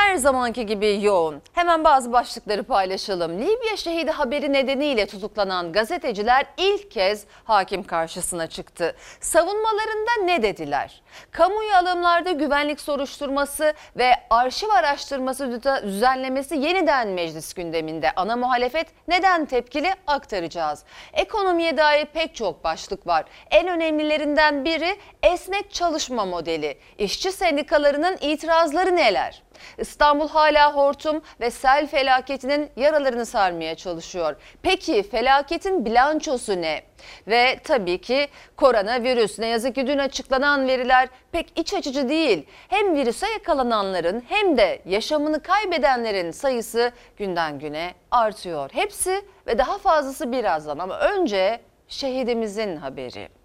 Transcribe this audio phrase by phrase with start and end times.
[0.00, 1.42] her zamanki gibi yoğun.
[1.52, 3.38] Hemen bazı başlıkları paylaşalım.
[3.38, 8.96] Libya şehidi haberi nedeniyle tutuklanan gazeteciler ilk kez hakim karşısına çıktı.
[9.20, 11.02] Savunmalarında ne dediler?
[11.30, 18.12] Kamuyu alımlarda güvenlik soruşturması ve arşiv araştırması düzenlemesi yeniden meclis gündeminde.
[18.16, 20.84] Ana muhalefet neden tepkili aktaracağız.
[21.12, 23.24] Ekonomiye dair pek çok başlık var.
[23.50, 26.78] En önemlilerinden biri esnek çalışma modeli.
[26.98, 29.42] İşçi sendikalarının itirazları neler?
[29.78, 34.36] İstanbul hala hortum ve sel felaketinin yaralarını sarmaya çalışıyor.
[34.62, 36.82] Peki felaketin bilançosu ne?
[37.26, 39.38] Ve tabii ki koronavirüs.
[39.38, 42.46] Ne yazık ki dün açıklanan veriler pek iç açıcı değil.
[42.68, 48.70] Hem virüse yakalananların hem de yaşamını kaybedenlerin sayısı günden güne artıyor.
[48.72, 53.39] Hepsi ve daha fazlası birazdan ama önce şehidimizin haberi.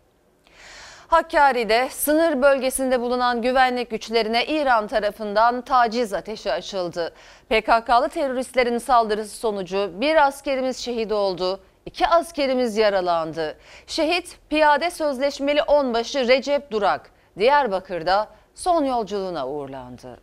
[1.15, 7.13] Hakkari'de sınır bölgesinde bulunan güvenlik güçlerine İran tarafından taciz ateşi açıldı.
[7.49, 13.57] PKK'lı teröristlerin saldırısı sonucu bir askerimiz şehit oldu, iki askerimiz yaralandı.
[13.87, 20.19] Şehit piyade sözleşmeli onbaşı Recep Durak Diyarbakır'da son yolculuğuna uğurlandı.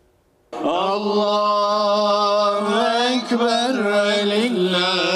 [0.64, 1.92] Allahu
[3.14, 5.11] Ekber hamd.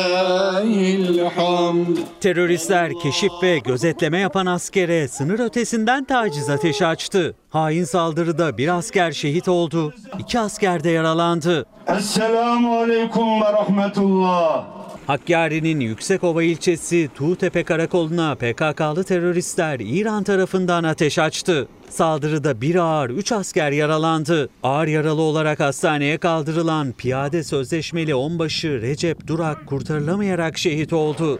[2.26, 7.34] Teröristler keşif ve gözetleme yapan askere sınır ötesinden taciz ateşi açtı.
[7.50, 11.66] Hain saldırıda bir asker şehit oldu, iki asker de yaralandı.
[11.86, 14.64] Esselamu Aleyküm ve Rahmetullah.
[15.06, 21.68] Hakkari'nin Yüksekova ilçesi Tuğtepe Karakolu'na PKK'lı teröristler İran tarafından ateş açtı.
[21.96, 24.48] Saldırıda bir ağır 3 asker yaralandı.
[24.62, 31.38] Ağır yaralı olarak hastaneye kaldırılan piyade sözleşmeli onbaşı Recep Durak kurtarılamayarak şehit oldu.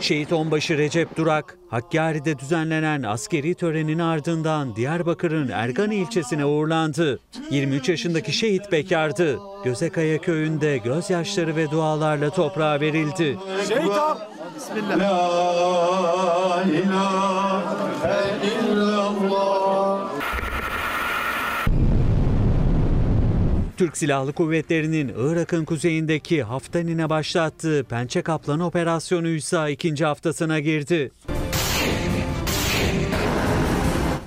[0.00, 7.18] Şehit Onbaşı Recep Durak, Hakkari'de düzenlenen askeri törenin ardından Diyarbakır'ın Ergan ilçesine uğurlandı.
[7.50, 9.38] 23 yaşındaki şehit bekardı.
[9.64, 13.38] Gözekaya köyünde gözyaşları ve dualarla toprağa verildi.
[13.68, 13.92] Şehit
[14.58, 14.98] Bismillah.
[14.98, 19.87] La ilahe illallah.
[23.78, 31.10] Türk Silahlı Kuvvetleri'nin Irak'ın kuzeyindeki Haftanin'e başlattığı Pençe Kaplan operasyonu ise ikinci haftasına girdi.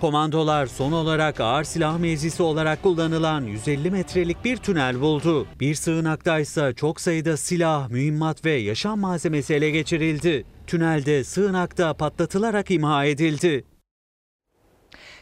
[0.02, 5.48] Komandolar son olarak ağır silah mevzisi olarak kullanılan 150 metrelik bir tünel buldu.
[5.60, 10.46] Bir sığınakta ise çok sayıda silah, mühimmat ve yaşam malzemesi ele geçirildi.
[10.68, 13.64] Tünelde sığınakta patlatılarak imha edildi.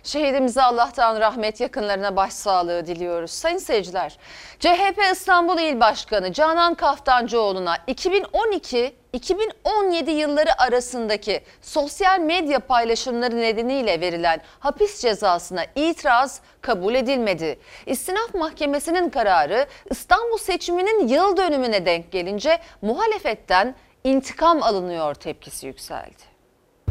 [0.03, 3.31] Şehidimize Allah'tan rahmet yakınlarına başsağlığı diliyoruz.
[3.31, 4.17] Sayın seyirciler,
[4.59, 15.01] CHP İstanbul İl Başkanı Canan Kaftancıoğlu'na 2012-2017 yılları arasındaki sosyal medya paylaşımları nedeniyle verilen hapis
[15.01, 17.59] cezasına itiraz kabul edilmedi.
[17.85, 26.38] İstinaf Mahkemesi'nin kararı İstanbul seçiminin yıl dönümüne denk gelince muhalefetten intikam alınıyor tepkisi yükseldi.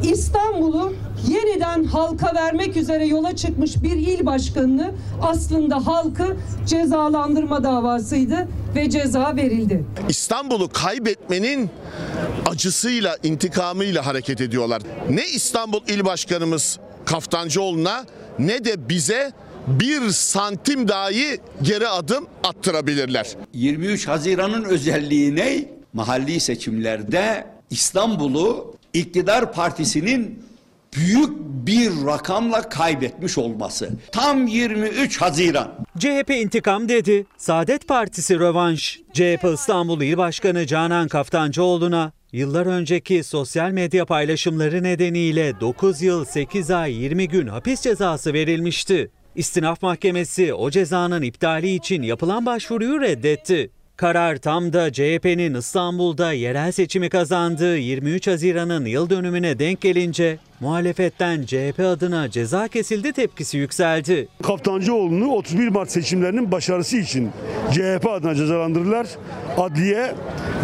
[0.02, 0.94] İstanbul'u
[1.28, 4.90] yeniden halka vermek üzere yola çıkmış bir il başkanını
[5.22, 6.36] aslında halkı
[6.66, 9.84] cezalandırma davasıydı ve ceza verildi.
[10.08, 11.70] İstanbul'u kaybetmenin
[12.46, 14.82] acısıyla, intikamıyla hareket ediyorlar.
[15.10, 18.04] Ne İstanbul İl Başkanımız Kaftancıoğlu'na
[18.38, 19.32] ne de bize
[19.66, 23.36] bir santim dahi geri adım attırabilirler.
[23.54, 25.64] 23 Haziran'ın özelliği ne?
[25.92, 30.42] Mahalli seçimlerde İstanbul'u iktidar partisinin
[30.96, 31.30] büyük
[31.66, 33.90] bir rakamla kaybetmiş olması.
[34.12, 35.74] Tam 23 Haziran.
[35.98, 37.26] CHP intikam dedi.
[37.36, 39.00] Saadet Partisi rövanş.
[39.12, 46.70] CHP İstanbul İl Başkanı Canan Kaftancıoğlu'na yıllar önceki sosyal medya paylaşımları nedeniyle 9 yıl 8
[46.70, 49.10] ay 20 gün hapis cezası verilmişti.
[49.36, 53.70] İstinaf Mahkemesi o cezanın iptali için yapılan başvuruyu reddetti.
[53.98, 61.42] Karar tam da CHP'nin İstanbul'da yerel seçimi kazandığı 23 Haziran'ın yıl dönümüne denk gelince muhalefetten
[61.46, 64.28] CHP adına ceza kesildi tepkisi yükseldi.
[64.42, 67.30] Kaftancıoğlu'nu 31 Mart seçimlerinin başarısı için
[67.72, 69.06] CHP adına cezalandırırlar.
[69.56, 70.14] Adliye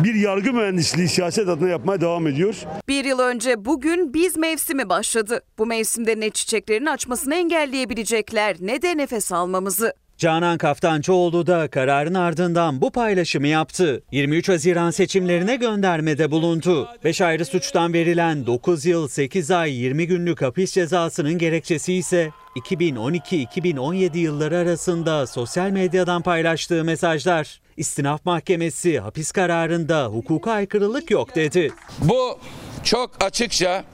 [0.05, 2.55] bir yargı mühendisliği siyaset adına yapmaya devam ediyor.
[2.88, 5.41] Bir yıl önce bugün biz mevsimi başladı.
[5.59, 10.04] Bu mevsimde ne çiçeklerin açmasını engelleyebilecekler ne de nefes almamızı.
[10.19, 14.02] Canan Kaftancıoğlu da kararın ardından bu paylaşımı yaptı.
[14.12, 16.88] 23 Haziran seçimlerine göndermede bulundu.
[17.05, 24.19] 5 ayrı suçtan verilen 9 yıl 8 ay 20 günlük hapis cezasının gerekçesi ise 2012-2017
[24.19, 27.61] yılları arasında sosyal medyadan paylaştığı mesajlar.
[27.76, 31.72] İstinaf Mahkemesi hapis kararında hukuka aykırılık yok dedi.
[31.99, 32.38] Bu
[32.84, 33.84] çok açıkça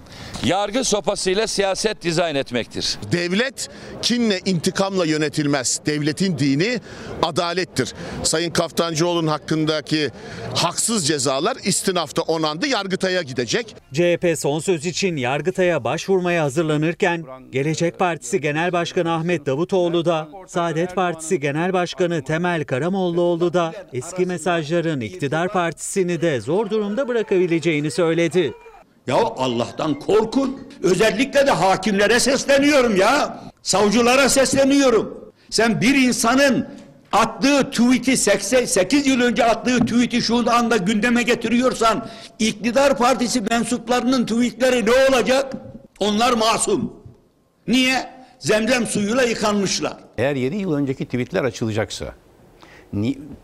[0.45, 2.99] yargı sopasıyla siyaset dizayn etmektir.
[3.13, 3.69] Devlet
[4.03, 5.81] kinle intikamla yönetilmez.
[5.87, 6.81] Devletin dini
[7.23, 7.95] adalettir.
[8.23, 10.11] Sayın Kaftancıoğlu'nun hakkındaki
[10.55, 13.77] haksız cezalar istinafta onandı, Yargıtay'a gidecek.
[13.93, 20.95] CHP son söz için Yargıtay'a başvurmaya hazırlanırken Gelecek Partisi Genel Başkanı Ahmet Davutoğlu da Saadet
[20.95, 28.53] Partisi Genel Başkanı Temel Karamollaoğlu da eski mesajların iktidar partisini de zor durumda bırakabileceğini söyledi.
[29.11, 30.61] Ya Allah'tan korkun.
[30.83, 33.41] Özellikle de hakimlere sesleniyorum ya.
[33.63, 35.33] Savcılara sesleniyorum.
[35.51, 36.69] Sen bir insanın
[37.13, 42.09] attığı tweet'i 8 yıl önce attığı tweet'i şu anda gündeme getiriyorsan
[42.39, 45.53] iktidar partisi mensuplarının tweetleri ne olacak?
[46.01, 46.93] Onlar masum.
[47.69, 48.11] Niye?
[48.39, 49.97] Zemzem suyuyla yıkanmışlar.
[50.19, 52.15] Eğer 7 yıl önceki tweetler açılacaksa,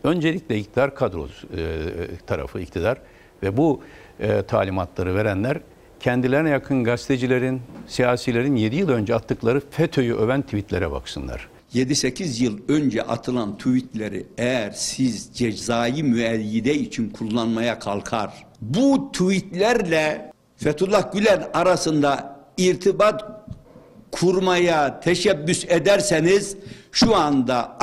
[0.03, 1.61] öncelikle iktidar kadrosu e,
[2.27, 2.97] tarafı iktidar
[3.43, 3.81] ve bu
[4.19, 5.57] e, talimatları verenler
[5.99, 11.47] kendilerine yakın gazetecilerin, siyasilerin 7 yıl önce attıkları FETÖ'yü öven tweetlere baksınlar.
[11.73, 21.13] 7-8 yıl önce atılan tweetleri eğer siz cezai müeyyide için kullanmaya kalkar, bu tweetlerle Fethullah
[21.13, 23.25] Gülen arasında irtibat
[24.11, 26.57] kurmaya teşebbüs ederseniz
[26.99, 27.77] şu anda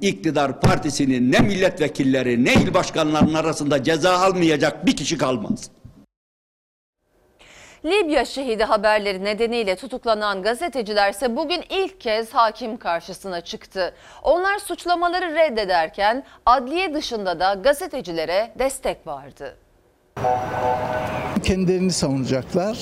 [0.00, 5.70] iktidar partisinin ne milletvekilleri ne il başkanlarının arasında ceza almayacak bir kişi kalmaz.
[7.84, 13.94] Libya şehidi haberleri nedeniyle tutuklanan gazetecilerse bugün ilk kez hakim karşısına çıktı.
[14.22, 19.56] Onlar suçlamaları reddederken adliye dışında da gazetecilere destek vardı.
[21.46, 22.78] Kendilerini savunacaklar.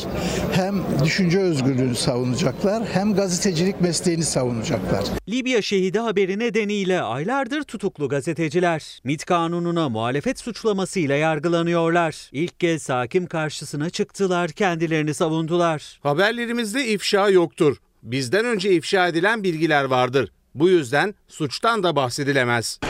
[0.53, 5.05] Hem düşünce özgürlüğünü savunacaklar, hem gazetecilik mesleğini savunacaklar.
[5.29, 12.29] Libya şehidi haberi nedeniyle aylardır tutuklu gazeteciler MİT kanununa muhalefet suçlamasıyla yargılanıyorlar.
[12.33, 16.01] İlk kez hakim karşısına çıktılar, kendilerini savundular.
[16.03, 17.77] Haberlerimizde ifşa yoktur.
[18.03, 20.33] Bizden önce ifşa edilen bilgiler vardır.
[20.55, 22.81] Bu yüzden suçtan da bahsedilemez.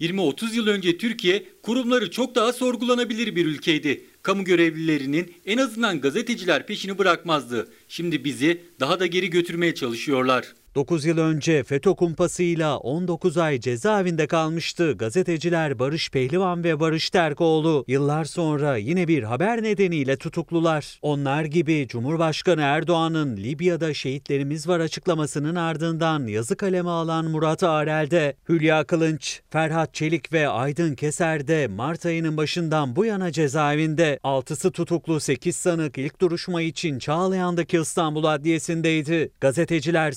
[0.00, 4.04] 20-30 yıl önce Türkiye kurumları çok daha sorgulanabilir bir ülkeydi.
[4.22, 7.68] Kamu görevlilerinin en azından gazeteciler peşini bırakmazdı.
[7.88, 10.54] Şimdi bizi daha da geri götürmeye çalışıyorlar.
[10.74, 17.84] 9 yıl önce FETÖ kumpasıyla 19 ay cezaevinde kalmıştı gazeteciler Barış Pehlivan ve Barış Terkoğlu.
[17.88, 20.98] Yıllar sonra yine bir haber nedeniyle tutuklular.
[21.02, 28.84] Onlar gibi Cumhurbaşkanı Erdoğan'ın Libya'da şehitlerimiz var açıklamasının ardından yazı kaleme alan Murat Arel'de, Hülya
[28.84, 34.18] Kılınç, Ferhat Çelik ve Aydın Keser de Mart ayının başından bu yana cezaevinde.
[34.22, 39.32] Altısı tutuklu 8 sanık ilk duruşma için Çağlayan'daki İstanbul Adliyesi'ndeydi.
[39.40, 40.12] Gazeteciler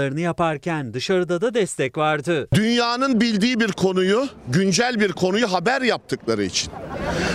[0.00, 2.48] savunmalarını yaparken dışarıda da destek vardı.
[2.54, 6.72] Dünyanın bildiği bir konuyu, güncel bir konuyu haber yaptıkları için.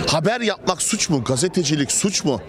[0.06, 1.24] Haber yapmak suç mu?
[1.24, 2.40] Gazetecilik suç mu?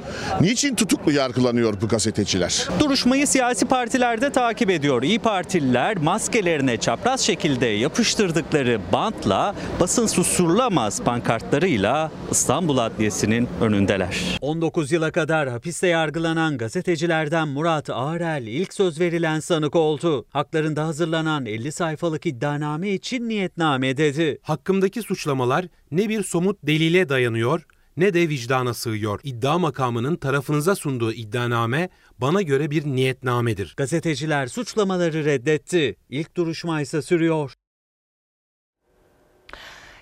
[0.42, 2.68] Niçin tutuklu yargılanıyor bu gazeteciler?
[2.80, 5.04] Duruşmayı siyasi partiler de takip ediyor.
[5.04, 14.18] İyi Partililer maskelerine çapraz şekilde yapıştırdıkları bantla basın susturulamaz pankartlarıyla İstanbul Adliyesi'nin önündeler.
[14.42, 20.07] 19 yıla kadar hapiste yargılanan gazetecilerden Murat Ağrel ilk söz verilen sanık oldu.
[20.30, 24.40] Haklarında hazırlanan 50 sayfalık iddianame için niyetname dedi.
[24.42, 27.66] Hakkımdaki suçlamalar ne bir somut delile dayanıyor
[27.98, 29.20] ne de vicdana sığıyor.
[29.24, 33.74] İddia makamının tarafınıza sunduğu iddianame bana göre bir niyetnamedir.
[33.78, 35.96] Gazeteciler suçlamaları reddetti.
[36.10, 37.54] İlk duruşma ise sürüyor.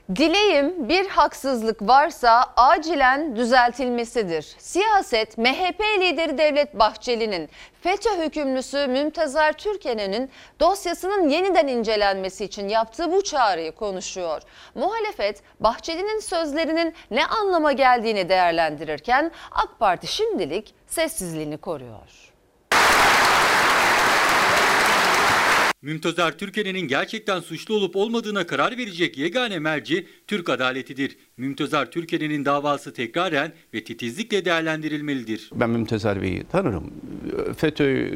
[0.09, 4.55] Dileğim bir haksızlık varsa acilen düzeltilmesidir.
[4.57, 7.49] Siyaset MHP lideri Devlet Bahçeli'nin
[7.81, 14.41] FETÖ hükümlüsü Mümtazar Türkenen'in dosyasının yeniden incelenmesi için yaptığı bu çağrıyı konuşuyor.
[14.75, 22.24] Muhalefet Bahçeli'nin sözlerinin ne anlama geldiğini değerlendirirken AK Parti şimdilik sessizliğini koruyor.
[25.85, 31.17] Mümtazar Türkenen'in gerçekten suçlu olup olmadığına karar verecek yegane merci Türk adaletidir.
[31.37, 35.49] Mümtazar Türkenen'in davası tekraren ve titizlikle değerlendirilmelidir.
[35.55, 36.93] Ben Mümtezar Bey'i tanırım.
[37.57, 38.11] FETÖ,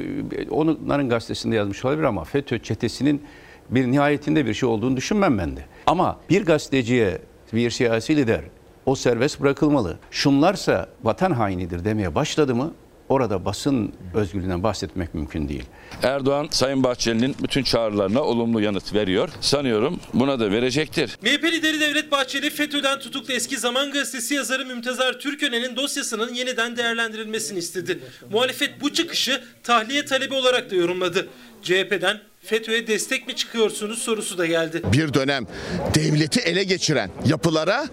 [0.50, 3.22] onların gazetesinde yazmış olabilir ama FETÖ çetesinin
[3.70, 5.66] bir nihayetinde bir şey olduğunu düşünmem ben de.
[5.86, 7.22] Ama bir gazeteciye,
[7.54, 8.42] bir siyasi lider
[8.86, 10.00] o serbest bırakılmalı.
[10.12, 12.74] Şunlarsa vatan hainidir demeye başladı mı
[13.10, 15.64] orada basın özgürlüğünden bahsetmek mümkün değil.
[16.04, 19.30] Erdoğan Sayın Bahçeli'nin bütün çağrılarına olumlu yanıt veriyor.
[19.42, 21.18] Sanıyorum buna da verecektir.
[21.22, 27.60] MHP lideri Devlet Bahçeli FETÖ'den tutuklu eski Zaman Gazetesi yazarı Mümtazar Türkören'in dosyasının yeniden değerlendirilmesini
[27.60, 28.00] istedi.
[28.32, 31.28] Muhalefet bu çıkışı tahliye talebi olarak da yorumladı.
[31.64, 34.82] CHP'den FETÖ'ye destek mi çıkıyorsunuz sorusu da geldi.
[34.94, 35.48] Bir dönem
[35.96, 37.88] devleti ele geçiren yapılara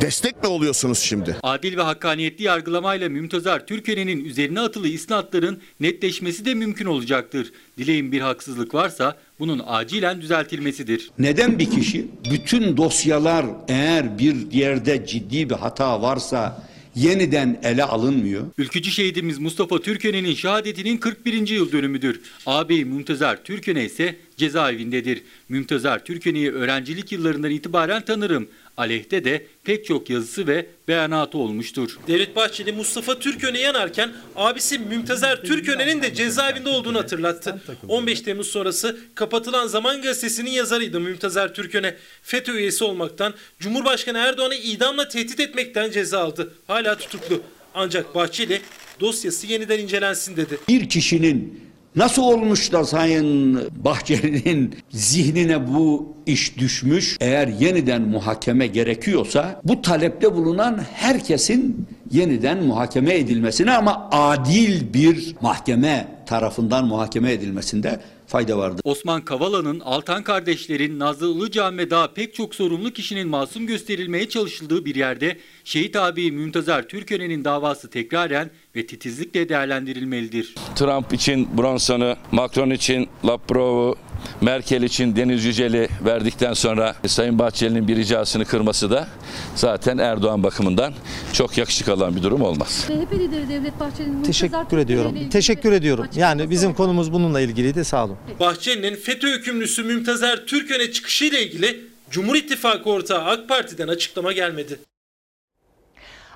[0.00, 1.36] Destek mi oluyorsunuz şimdi?
[1.42, 7.52] Adil ve hakkaniyetli yargılamayla Mümtazar Türkören'in üzerine atılı isnatların netleşmesi de mümkün olacaktır.
[7.78, 11.10] Dileğin bir haksızlık varsa bunun acilen düzeltilmesidir.
[11.18, 18.46] Neden bir kişi bütün dosyalar eğer bir yerde ciddi bir hata varsa yeniden ele alınmıyor?
[18.58, 21.48] Ülkücü şehidimiz Mustafa Türkören'in şehadetinin 41.
[21.48, 22.20] yıl dönümüdür.
[22.46, 25.22] Ağabey Mümtazar Türköne ise cezaevindedir.
[25.48, 28.48] Mümtazar Türköne'yi öğrencilik yıllarından itibaren tanırım.
[28.76, 31.98] Aleyhte de pek çok yazısı ve beyanatı olmuştur.
[32.06, 37.62] Devlet Bahçeli Mustafa Türköne yanarken abisi Mümtezer Türköne'nin de cezaevinde olduğunu hatırlattı.
[37.88, 41.96] 15 Temmuz sonrası kapatılan Zaman Gazetesi'nin yazarıydı Mümtezer Türköne.
[42.22, 46.54] FETÖ üyesi olmaktan, Cumhurbaşkanı Erdoğan'ı idamla tehdit etmekten ceza aldı.
[46.66, 47.42] Hala tutuklu.
[47.74, 48.60] Ancak Bahçeli
[49.00, 50.58] dosyası yeniden incelensin dedi.
[50.68, 57.16] Bir kişinin Nasıl olmuş da Sayın Bahçeli'nin zihnine bu iş düşmüş?
[57.20, 66.08] Eğer yeniden muhakeme gerekiyorsa bu talepte bulunan herkesin yeniden muhakeme edilmesine ama adil bir mahkeme
[66.26, 68.80] tarafından muhakeme edilmesinde fayda vardır.
[68.84, 74.84] Osman Kavala'nın, Altan kardeşlerin, Nazlı Ilıcan ve daha pek çok sorumlu kişinin masum gösterilmeye çalışıldığı
[74.84, 80.54] bir yerde şehit abi Mümtazar Türkören'in davası tekraren ve titizlikle değerlendirilmelidir.
[80.74, 83.96] Trump için Bronson'u, Macron için Laprov'u,
[84.40, 89.08] Merkel için Deniz Yücel'i verdikten sonra Sayın Bahçeli'nin bir ricasını kırması da
[89.54, 90.94] zaten Erdoğan bakımından
[91.32, 92.84] çok yakışık alan bir durum olmaz.
[92.86, 95.28] CHP lideri Devlet Bahçeli'nin Teşekkür ediyorum.
[95.30, 96.06] Teşekkür ediyorum.
[96.16, 97.84] Yani bizim konumuz bununla ilgiliydi.
[97.84, 98.16] Sağ olun.
[98.40, 101.80] Bahçeli'nin FETÖ hükümlüsü Mümtezer Türköne çıkışıyla ilgili
[102.10, 104.78] Cumhur İttifakı ortağı AK Parti'den açıklama gelmedi.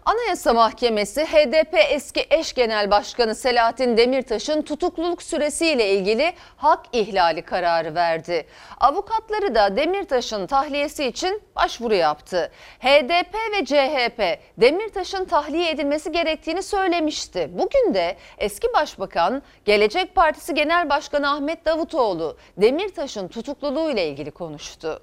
[0.06, 7.94] Anayasa Mahkemesi HDP eski eş genel başkanı Selahattin Demirtaş'ın tutukluluk süresiyle ilgili hak ihlali kararı
[7.94, 8.46] verdi.
[8.80, 12.50] Avukatları da Demirtaş'ın tahliyesi için başvuru yaptı.
[12.80, 17.50] HDP ve CHP Demirtaş'ın tahliye edilmesi gerektiğini söylemişti.
[17.52, 25.02] Bugün de eski başbakan Gelecek Partisi Genel Başkanı Ahmet Davutoğlu Demirtaş'ın tutukluluğu ile ilgili konuştu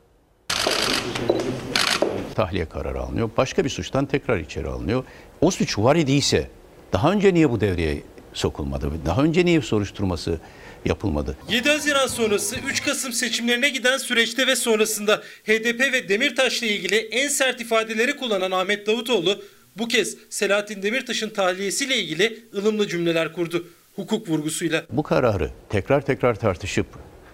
[2.32, 3.30] tahliye kararı alınıyor.
[3.38, 5.04] Başka bir suçtan tekrar içeri alınıyor.
[5.42, 6.48] O suç var idiyse
[6.94, 8.02] daha önce niye bu devreye
[8.34, 8.92] sokulmadı?
[9.06, 10.40] Daha önce niye soruşturması
[10.86, 11.38] yapılmadı?
[11.50, 17.28] 7 Haziran sonrası 3 Kasım seçimlerine giden süreçte ve sonrasında HDP ve Demirtaş'la ilgili en
[17.28, 19.44] sert ifadeleri kullanan Ahmet Davutoğlu
[19.78, 24.84] bu kez Selahattin Demirtaş'ın tahliyesiyle ilgili ılımlı cümleler kurdu hukuk vurgusuyla.
[24.92, 26.88] Bu kararı tekrar tekrar tartışıp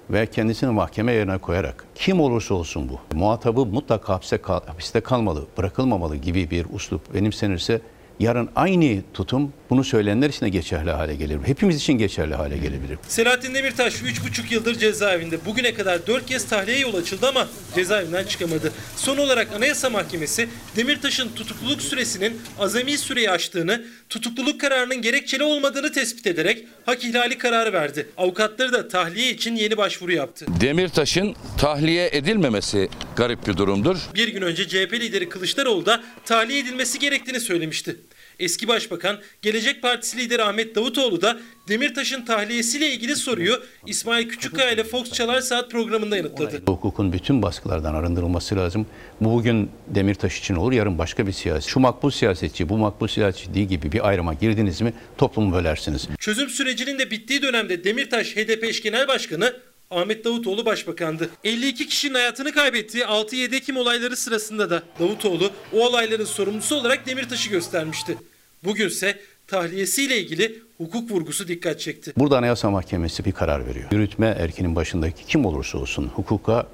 [0.09, 5.45] ve kendisini mahkeme yerine koyarak kim olursa olsun bu muhatabı mutlaka hapse kal, hapiste kalmalı,
[5.57, 7.81] bırakılmamalı gibi bir uslup benimsenirse
[8.19, 11.37] yarın aynı tutum bunu söyleyenler için de geçerli hale gelir.
[11.45, 12.97] Hepimiz için geçerli hale gelebilir.
[13.07, 15.45] Selahattin Demirtaş 3,5 yıldır cezaevinde.
[15.45, 18.71] Bugüne kadar 4 kez tahliye yol açıldı ama cezaevinden çıkamadı.
[18.95, 26.27] Son olarak Anayasa Mahkemesi Demirtaş'ın tutukluluk süresinin azami süreyi aştığını, tutukluluk kararının gerekçeli olmadığını tespit
[26.27, 28.09] ederek hak ihlali kararı verdi.
[28.17, 30.45] Avukatları da tahliye için yeni başvuru yaptı.
[30.61, 33.97] Demirtaş'ın tahliye edilmemesi garip bir durumdur.
[34.15, 37.95] Bir gün önce CHP lideri Kılıçdaroğlu da tahliye edilmesi gerektiğini söylemişti.
[38.39, 44.83] Eski Başbakan, Gelecek Partisi lideri Ahmet Davutoğlu da Demirtaş'ın tahliyesiyle ilgili soruyu İsmail Küçükkaya ile
[44.83, 46.61] Fox Çalar Saat programında yanıtladı.
[46.67, 48.87] Hukukun bütün baskılardan arındırılması lazım.
[49.21, 51.69] Bu bugün Demirtaş için olur, yarın başka bir siyasi.
[51.69, 56.07] Şu makbul siyasetçi, bu makbul siyasetçi değil gibi bir ayrıma girdiniz mi toplumu bölersiniz.
[56.19, 59.53] Çözüm sürecinin de bittiği dönemde Demirtaş HDP eş genel başkanı
[59.91, 61.29] Ahmet Davutoğlu başbakandı.
[61.43, 67.49] 52 kişinin hayatını kaybettiği 6-7 Ekim olayları sırasında da Davutoğlu o olayların sorumlusu olarak Demirtaş'ı
[67.49, 68.17] göstermişti.
[68.63, 72.13] Bugünse tahliyesiyle ilgili hukuk vurgusu dikkat çekti.
[72.17, 73.91] Burada Anayasa Mahkemesi bir karar veriyor.
[73.91, 76.67] Yürütme erkinin başındaki kim olursa olsun hukuka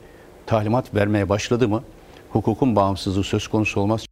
[0.46, 1.84] talimat vermeye başladı mı
[2.29, 4.05] hukukun bağımsızlığı söz konusu olmaz.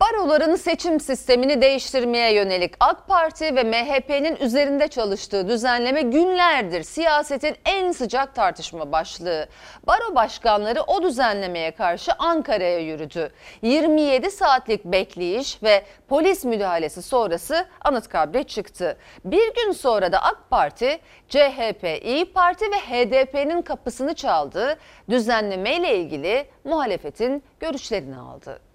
[0.00, 7.92] Baroların seçim sistemini değiştirmeye yönelik AK Parti ve MHP'nin üzerinde çalıştığı düzenleme günlerdir siyasetin en
[7.92, 9.48] sıcak tartışma başlığı.
[9.86, 13.32] Baro başkanları o düzenlemeye karşı Ankara'ya yürüdü.
[13.62, 18.96] 27 saatlik bekleyiş ve polis müdahalesi sonrası Anıtkabir'e çıktı.
[19.24, 20.98] Bir gün sonra da AK Parti,
[21.28, 24.78] CHP, İyi Parti ve HDP'nin kapısını çaldı.
[25.10, 28.73] Düzenlemeyle ilgili muhalefetin görüşlerini aldı.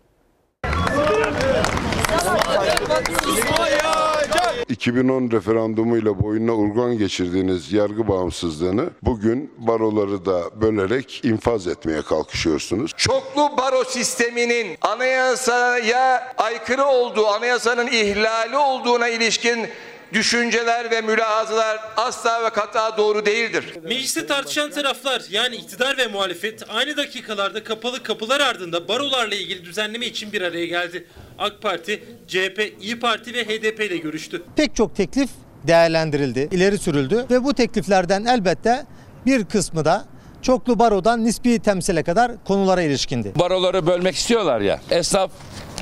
[4.69, 12.91] 2010 referandumuyla boynuna urgan geçirdiğiniz yargı bağımsızlığını bugün baroları da bölerek infaz etmeye kalkışıyorsunuz.
[12.97, 19.67] Çoklu baro sisteminin anayasaya aykırı olduğu, anayasanın ihlali olduğuna ilişkin
[20.13, 23.65] düşünceler ve mülahazalar asla ve kata doğru değildir.
[23.83, 30.05] Mecliste tartışan taraflar yani iktidar ve muhalefet aynı dakikalarda kapalı kapılar ardında barolarla ilgili düzenleme
[30.05, 31.07] için bir araya geldi.
[31.39, 34.43] AK Parti, CHP, İyi Parti ve HDP ile görüştü.
[34.55, 35.29] Pek çok teklif
[35.67, 38.85] değerlendirildi, ileri sürüldü ve bu tekliflerden elbette
[39.25, 40.05] bir kısmı da
[40.41, 43.31] çoklu barodan nispi temsile kadar konulara ilişkindi.
[43.35, 44.81] Baroları bölmek istiyorlar ya.
[44.89, 45.31] Esnaf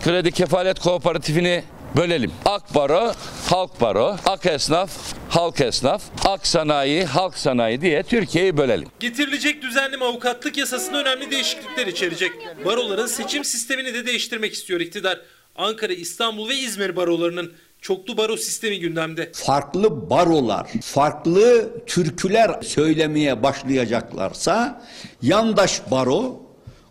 [0.04, 1.64] kredi kefalet kooperatifini
[1.96, 2.32] bölelim.
[2.46, 3.14] Ak Baro,
[3.50, 4.92] Halk Baro, Ak Esnaf,
[5.30, 8.88] Halk Esnaf, Ak Sanayi, Halk Sanayi diye Türkiye'yi bölelim.
[9.00, 12.32] Getirilecek düzenleme avukatlık yasasında önemli değişiklikler içerecek.
[12.66, 15.22] Baroların seçim sistemini de değiştirmek istiyor iktidar.
[15.56, 19.32] Ankara, İstanbul ve İzmir barolarının çoklu baro sistemi gündemde.
[19.34, 24.82] Farklı barolar, farklı türküler söylemeye başlayacaklarsa
[25.22, 26.42] yandaş baro,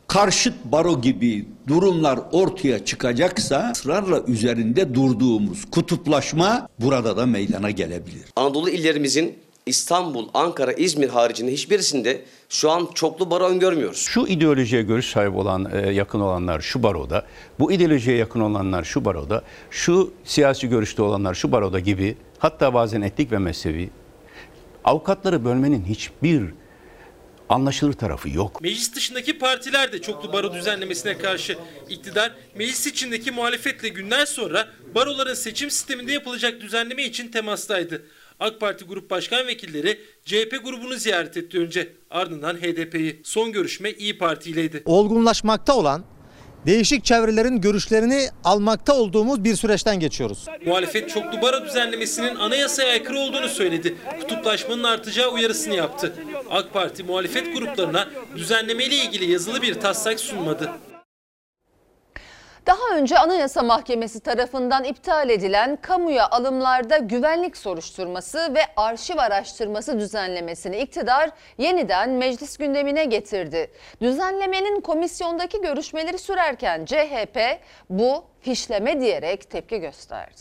[0.09, 8.25] karşıt baro gibi durumlar ortaya çıkacaksa ısrarla üzerinde durduğumuz kutuplaşma burada da meydana gelebilir.
[8.37, 9.35] Anadolu illerimizin
[9.67, 13.99] İstanbul, Ankara, İzmir haricinde hiçbirisinde şu an çoklu baro öngörmüyoruz.
[13.99, 17.25] Şu ideolojiye görüş sahibi olan, e, yakın olanlar şu baroda,
[17.59, 23.01] bu ideolojiye yakın olanlar şu baroda, şu siyasi görüşte olanlar şu baroda gibi, hatta bazen
[23.01, 23.91] etnik ve mezhebi,
[24.85, 26.43] avukatları bölmenin hiçbir
[27.49, 28.63] anlaşılır tarafı yok.
[28.63, 31.59] Meclis dışındaki partiler de çoklu baro düzenlemesine karşı.
[31.89, 38.07] İktidar meclis içindeki muhalefetle günler sonra baroların seçim sisteminde yapılacak düzenleme için temastaydı.
[38.41, 41.93] AK Parti Grup Başkan Vekilleri CHP grubunu ziyaret etti önce.
[42.11, 43.21] Ardından HDP'yi.
[43.25, 44.83] Son görüşme İyi Parti ileydi.
[44.85, 46.05] Olgunlaşmakta olan
[46.67, 50.47] değişik çevrelerin görüşlerini almakta olduğumuz bir süreçten geçiyoruz.
[50.67, 53.95] Muhalefet çoklu baro düzenlemesinin anayasaya aykırı olduğunu söyledi.
[54.21, 56.13] Kutuplaşmanın artacağı uyarısını yaptı.
[56.51, 60.71] AK Parti muhalefet gruplarına düzenlemeyle ilgili yazılı bir taslak sunmadı.
[62.67, 70.79] Daha önce Anayasa Mahkemesi tarafından iptal edilen kamuya alımlarda güvenlik soruşturması ve arşiv araştırması düzenlemesini
[70.79, 73.71] iktidar yeniden meclis gündemine getirdi.
[74.03, 77.39] Düzenlemenin komisyondaki görüşmeleri sürerken CHP
[77.91, 80.41] bu fişleme diyerek tepki gösterdi.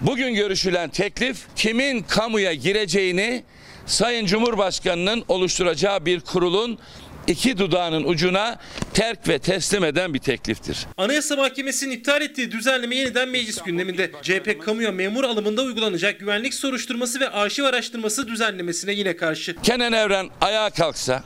[0.00, 3.44] Bugün görüşülen teklif kimin kamuya gireceğini
[3.86, 6.78] Sayın Cumhurbaşkanı'nın oluşturacağı bir kurulun
[7.26, 8.58] iki dudağının ucuna
[8.94, 10.86] terk ve teslim eden bir tekliftir.
[10.96, 14.10] Anayasa Mahkemesi'nin iptal ettiği düzenleme yeniden meclis gündeminde.
[14.22, 19.56] CHP kamuya memur alımında uygulanacak güvenlik soruşturması ve arşiv araştırması düzenlemesine yine karşı.
[19.62, 21.24] Kenan Evren ayağa kalksa,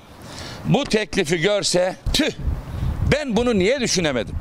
[0.65, 2.31] bu teklifi görse, tüh
[3.13, 4.35] ben bunu niye düşünemedim?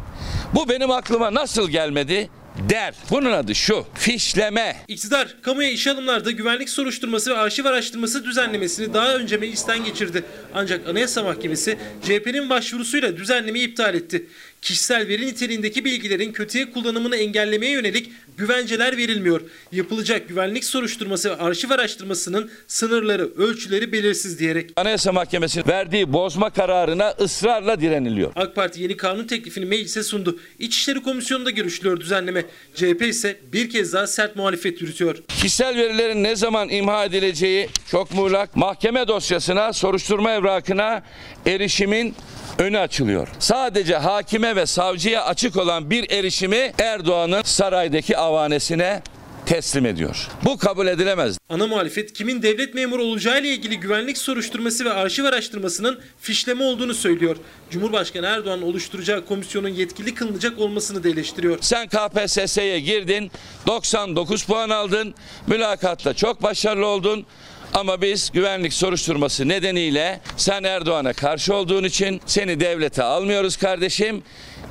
[0.54, 2.30] Bu benim aklıma nasıl gelmedi?
[2.70, 2.94] Der.
[3.10, 4.76] Bunun adı şu fişleme.
[4.88, 10.24] İktidar kamuya iş alımlarda güvenlik soruşturması ve arşiv araştırması düzenlemesini daha önce meclisten geçirdi.
[10.54, 14.28] Ancak Anayasa Mahkemesi CHP'nin başvurusuyla düzenlemeyi iptal etti.
[14.62, 19.42] Kişisel veri niteliğindeki bilgilerin kötüye kullanımını engellemeye yönelik güvenceler verilmiyor.
[19.72, 24.70] Yapılacak güvenlik soruşturması ve arşiv araştırmasının sınırları, ölçüleri belirsiz diyerek.
[24.76, 28.32] Anayasa Mahkemesi verdiği bozma kararına ısrarla direniliyor.
[28.36, 30.40] AK Parti yeni kanun teklifini meclise sundu.
[30.60, 32.46] İçişleri Komisyonu'nda görüşülüyor düzenleme.
[32.76, 35.18] CHP ise bir kez daha sert muhalefet yürütüyor.
[35.28, 38.56] Kişisel verilerin ne zaman imha edileceği çok muğlak.
[38.56, 41.04] Mahkeme dosyasına, soruşturma evrakına
[41.46, 42.16] erişimin
[42.60, 43.28] önü açılıyor.
[43.40, 49.02] Sadece hakime ve savcıya açık olan bir erişimi Erdoğan'ın saraydaki avanesine
[49.46, 50.28] teslim ediyor.
[50.46, 51.38] Bu kabul edilemez.
[51.50, 56.94] Ana muhalefet kimin devlet memuru olacağı ile ilgili güvenlik soruşturması ve arşiv araştırmasının fişleme olduğunu
[56.94, 57.38] söylüyor.
[57.70, 61.58] Cumhurbaşkanı Erdoğan oluşturacağı komisyonun yetkili kılınacak olmasını da eleştiriyor.
[61.62, 63.32] Sen KPSS'ye girdin,
[63.68, 65.16] 99 puan aldın,
[65.48, 67.26] mülakatta çok başarılı oldun.
[67.74, 74.24] Ama biz güvenlik soruşturması nedeniyle sen Erdoğan'a karşı olduğun için seni devlete almıyoruz kardeşim.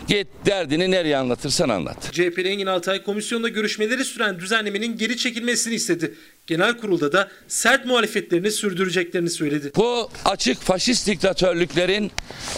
[0.09, 2.13] Git derdini nereye anlatırsan anlat.
[2.13, 6.15] CHP'li Engin Altay komisyonda görüşmeleri süren düzenlemenin geri çekilmesini istedi.
[6.47, 9.73] Genel kurulda da sert muhalefetlerini sürdüreceklerini söyledi.
[9.77, 12.11] Bu açık faşist diktatörlüklerin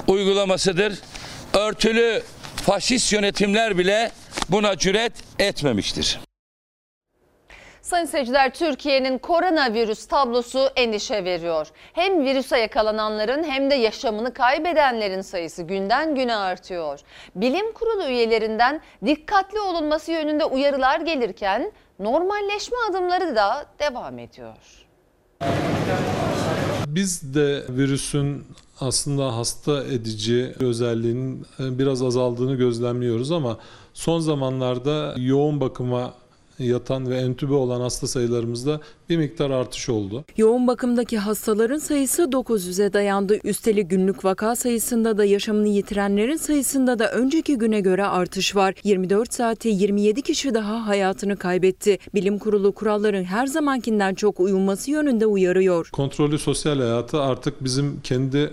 [0.07, 0.93] uygulamasıdır.
[1.55, 2.23] Örtülü
[2.67, 4.11] faşist yönetimler bile
[4.49, 6.28] buna cüret etmemiştir.
[7.89, 11.67] Sayın seyirciler Türkiye'nin koronavirüs tablosu endişe veriyor.
[11.93, 17.01] Hem virüse yakalananların hem de yaşamını kaybedenlerin sayısı günden güne artıyor.
[17.35, 24.87] Bilim kurulu üyelerinden dikkatli olunması yönünde uyarılar gelirken normalleşme adımları da devam ediyor.
[26.87, 28.47] Biz de virüsün
[28.81, 33.59] aslında hasta edici özelliğinin biraz azaldığını gözlemliyoruz ama
[33.95, 36.15] son zamanlarda yoğun bakıma
[36.59, 40.25] yatan ve entübe olan hasta sayılarımızda bir miktar artış oldu.
[40.37, 43.39] Yoğun bakımdaki hastaların sayısı 900'e dayandı.
[43.45, 48.75] Üstelik günlük vaka sayısında da yaşamını yitirenlerin sayısında da önceki güne göre artış var.
[48.85, 51.99] 24 saate 27 kişi daha hayatını kaybetti.
[52.15, 55.89] Bilim Kurulu kuralların her zamankinden çok uyulması yönünde uyarıyor.
[55.93, 58.51] Kontrollü sosyal hayatı artık bizim kendi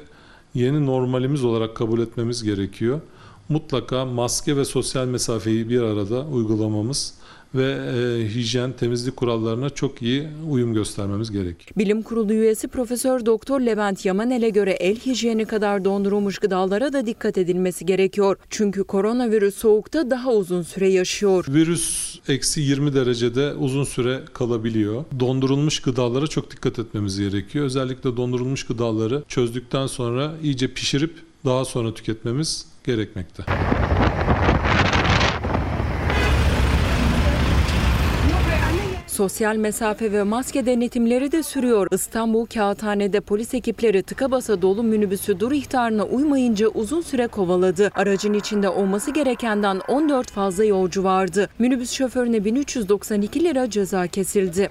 [0.53, 3.01] yeni normalimiz olarak kabul etmemiz gerekiyor.
[3.49, 7.13] Mutlaka maske ve sosyal mesafeyi bir arada uygulamamız
[7.55, 11.77] ve e, hijyen, temizlik kurallarına çok iyi uyum göstermemiz gerekiyor.
[11.77, 17.37] Bilim Kurulu üyesi Profesör Doktor Levent Yamanel'e göre el hijyeni kadar dondurulmuş gıdalara da dikkat
[17.37, 18.37] edilmesi gerekiyor.
[18.49, 21.45] Çünkü koronavirüs soğukta daha uzun süre yaşıyor.
[21.49, 25.05] Virüs eksi 20 derecede uzun süre kalabiliyor.
[25.19, 27.65] Dondurulmuş gıdalara çok dikkat etmemiz gerekiyor.
[27.65, 31.13] Özellikle dondurulmuş gıdaları çözdükten sonra iyice pişirip
[31.45, 33.43] daha sonra tüketmemiz gerekmekte.
[39.07, 41.87] Sosyal mesafe ve maske denetimleri de sürüyor.
[41.91, 47.91] İstanbul Kağıthane'de polis ekipleri tıka basa dolu minibüsü dur ihtarına uymayınca uzun süre kovaladı.
[47.95, 51.49] Aracın içinde olması gerekenden 14 fazla yolcu vardı.
[51.59, 54.69] Minibüs şoförüne 1392 lira ceza kesildi.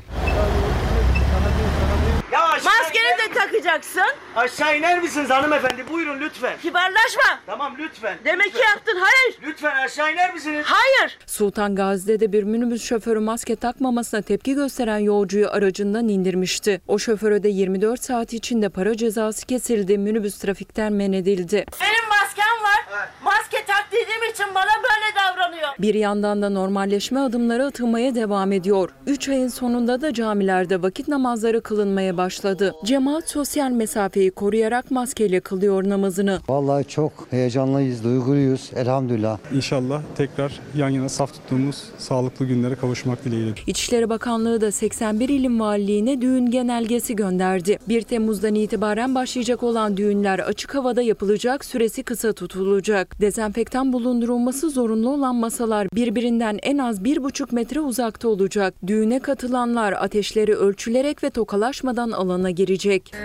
[3.44, 4.02] Takacaksın.
[4.36, 5.84] Aşağı iner misiniz hanımefendi?
[5.92, 6.58] Buyurun lütfen.
[6.62, 7.22] Kibarlaşma.
[7.46, 8.18] Tamam lütfen.
[8.24, 8.60] Demek lütfen.
[8.60, 8.96] ki yaptın.
[9.00, 9.38] Hayır.
[9.42, 10.66] Lütfen aşağı iner misiniz?
[10.68, 11.18] Hayır.
[11.26, 16.80] Sultan Gazi'de de bir minibüs şoförü maske takmamasına tepki gösteren yolcuyu aracından indirmişti.
[16.88, 19.98] O şoföre de 24 saat içinde para cezası kesildi.
[19.98, 21.66] Minibüs trafikten men edildi.
[21.80, 23.08] Benim maskem var.
[23.24, 25.68] Maske tak dediğim için bana böyle davranıyor.
[25.78, 28.90] Bir yandan da normalleşme adımları atılmaya devam ediyor.
[29.06, 32.74] 3 ayın sonunda da camilerde vakit namazları kılınmaya başladı.
[32.84, 36.40] Cemaat sosyal mesafeyi koruyarak maskeyle kılıyor namazını.
[36.48, 39.38] Vallahi çok heyecanlıyız, duyguluyuz elhamdülillah.
[39.54, 43.54] İnşallah tekrar yan yana saf tuttuğumuz sağlıklı günlere kavuşmak dileğiyle.
[43.66, 47.78] İçişleri Bakanlığı da 81 ilim valiliğine düğün genelgesi gönderdi.
[47.88, 53.20] 1 Temmuz'dan itibaren başlayacak olan düğünler açık havada yapılacak, süresi kısa tutulacak.
[53.20, 58.74] Dezenfektan bulundurulması zorunlu olan masalar birbirinden en az 1,5 metre uzakta olacak.
[58.86, 63.23] Düğüne katılanlar ateşleri ölçülerek ve tokalaşmadan alana girecek.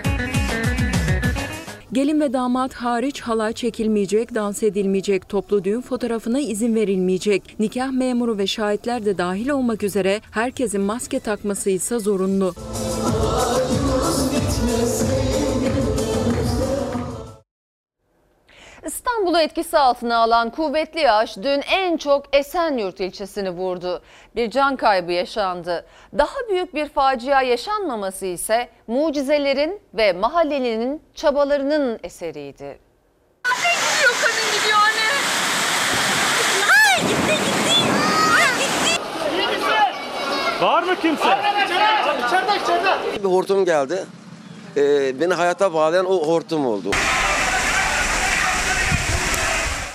[1.92, 7.56] Gelin ve damat hariç halay çekilmeyecek, dans edilmeyecek, toplu düğün fotoğrafına izin verilmeyecek.
[7.58, 12.54] Nikah memuru ve şahitler de dahil olmak üzere herkesin maske takması ise zorunlu.
[18.86, 24.02] İstanbul'u etkisi altına alan kuvvetli yağış dün en çok Esenyurt ilçesini vurdu.
[24.36, 25.86] Bir can kaybı yaşandı.
[26.18, 32.78] Daha büyük bir facia yaşanmaması ise mucizelerin ve mahallelinin çabalarının eseriydi.
[33.44, 35.10] Gidiyor kadın gidiyor anne.
[36.70, 37.74] Ay gitti gitti.
[38.36, 39.00] Ay gitti.
[40.64, 41.38] Var mı kimse?
[42.26, 43.22] İçeride içeride.
[43.24, 44.04] Bir hortum geldi.
[44.76, 46.90] Ee, beni hayata bağlayan o hortum oldu.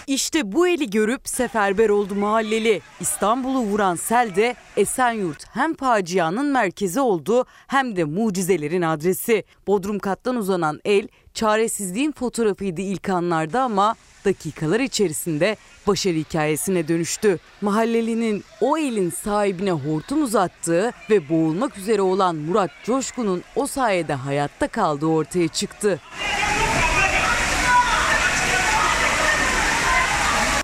[0.07, 2.81] İşte bu eli görüp seferber oldu mahalleli.
[2.99, 9.43] İstanbul'u vuran sel de Esenyurt hem facianın merkezi oldu hem de mucizelerin adresi.
[9.67, 17.39] Bodrum kattan uzanan el çaresizliğin fotoğrafıydı ilk anlarda ama dakikalar içerisinde başarı hikayesine dönüştü.
[17.61, 24.67] Mahallelinin o elin sahibine hortum uzattığı ve boğulmak üzere olan Murat Coşkun'un o sayede hayatta
[24.67, 25.99] kaldığı ortaya çıktı.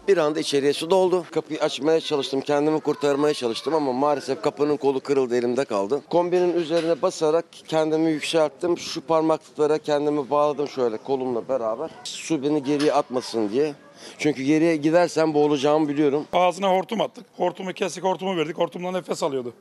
[0.08, 1.26] Bir anda içeriye su doldu.
[1.32, 6.02] Kapıyı açmaya çalıştım, kendimi kurtarmaya çalıştım ama maalesef kapının kolu kırıldı, elimde kaldı.
[6.10, 8.78] Kombinin üzerine basarak kendimi yükselttim.
[8.78, 11.90] Şu parmaklıklara kendimi bağladım şöyle kolumla beraber.
[12.04, 13.74] Su beni geriye atmasın diye.
[14.18, 16.26] Çünkü geriye gidersem boğulacağımı biliyorum.
[16.34, 17.26] Ağzına hortum attık.
[17.38, 18.58] Hortumu kestik, hortumu verdik.
[18.58, 19.54] Hortumdan nefes alıyordu.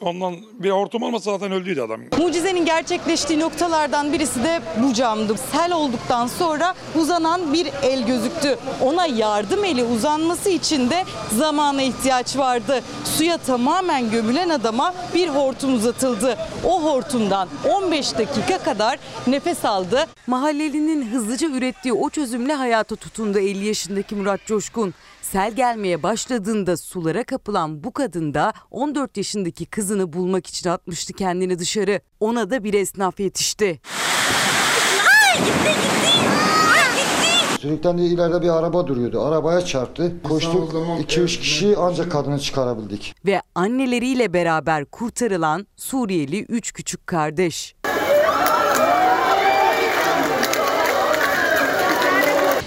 [0.00, 2.00] Ondan bir hortum olmasa zaten öldüydü adam.
[2.18, 5.34] Mucizenin gerçekleştiği noktalardan birisi de bu camdı.
[5.52, 8.58] Sel olduktan sonra uzanan bir el gözüktü.
[8.82, 11.04] Ona yardım eli uzanması için de
[11.38, 12.82] zamana ihtiyaç vardı.
[13.04, 16.36] Suya tamamen gömülen adama bir hortum uzatıldı.
[16.64, 20.06] O hortumdan 15 dakika kadar nefes aldı.
[20.26, 24.94] Mahallelinin hızlıca ürettiği o çözümle hayata tutundu 50 yaşındaki Murat Coşkun.
[25.24, 31.58] Sel gelmeye başladığında sulara kapılan bu kadın da 14 yaşındaki kızını bulmak için atmıştı kendini
[31.58, 32.00] dışarı.
[32.20, 33.80] Ona da bir esnaf yetişti.
[37.60, 39.22] Sürükten de ileride bir araba duruyordu.
[39.22, 40.12] Arabaya çarptı.
[40.22, 43.14] Koştuk 2-3 kişi ancak kadını çıkarabildik.
[43.26, 47.74] Ve anneleriyle beraber kurtarılan Suriyeli 3 küçük kardeş.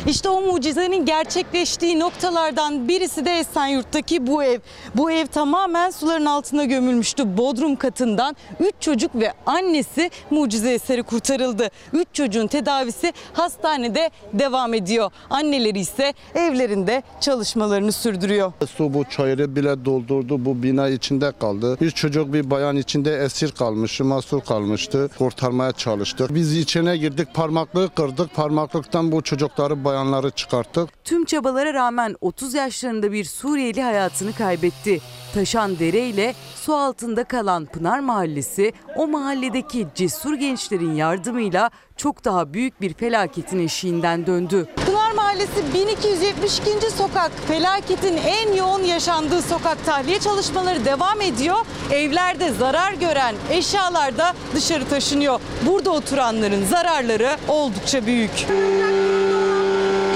[0.07, 4.59] İşte o mucizenin gerçekleştiği noktalardan birisi de Esenyurt'taki bu ev.
[4.95, 7.37] Bu ev tamamen suların altına gömülmüştü.
[7.37, 11.69] Bodrum katından 3 çocuk ve annesi mucize eseri kurtarıldı.
[11.93, 15.11] 3 çocuğun tedavisi hastanede devam ediyor.
[15.29, 18.51] Anneleri ise evlerinde çalışmalarını sürdürüyor.
[18.77, 20.45] Su bu çayırı bile doldurdu.
[20.45, 21.77] Bu bina içinde kaldı.
[21.81, 25.09] Bir çocuk bir bayan içinde esir kalmıştı, mahsur kalmıştı.
[25.17, 26.35] Kurtarmaya çalıştık.
[26.35, 28.35] Biz içine girdik, parmaklığı kırdık.
[28.35, 31.03] Parmaklıktan bu çocukları, bayanları çıkarttık.
[31.03, 35.01] Tüm çabalara rağmen 30 yaşlarında bir Suriyeli hayatını kaybetti.
[35.33, 42.53] Taşan dere ile su altında kalan Pınar Mahallesi o mahalledeki cesur gençlerin yardımıyla çok daha
[42.53, 44.67] büyük bir felaketin eşiğinden döndü.
[44.85, 46.91] Pınar Mahallesi 1272.
[46.97, 51.57] sokak felaketin en yoğun yaşandığı sokak tahliye çalışmaları devam ediyor.
[51.91, 55.39] Evlerde zarar gören eşyalar da dışarı taşınıyor.
[55.65, 58.47] Burada oturanların zararları oldukça büyük.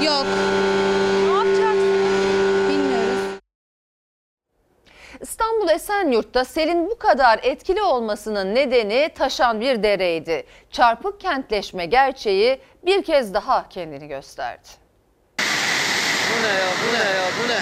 [0.04, 0.26] Yok.
[5.20, 10.46] İstanbul Esenyurt'ta selin bu kadar etkili olmasının nedeni taşan bir dereydi.
[10.70, 14.68] Çarpık kentleşme gerçeği bir kez daha kendini gösterdi.
[15.38, 17.60] Bu ne ya bu ne ya bu ne?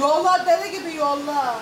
[0.00, 1.54] Yollar dere gibi yollar.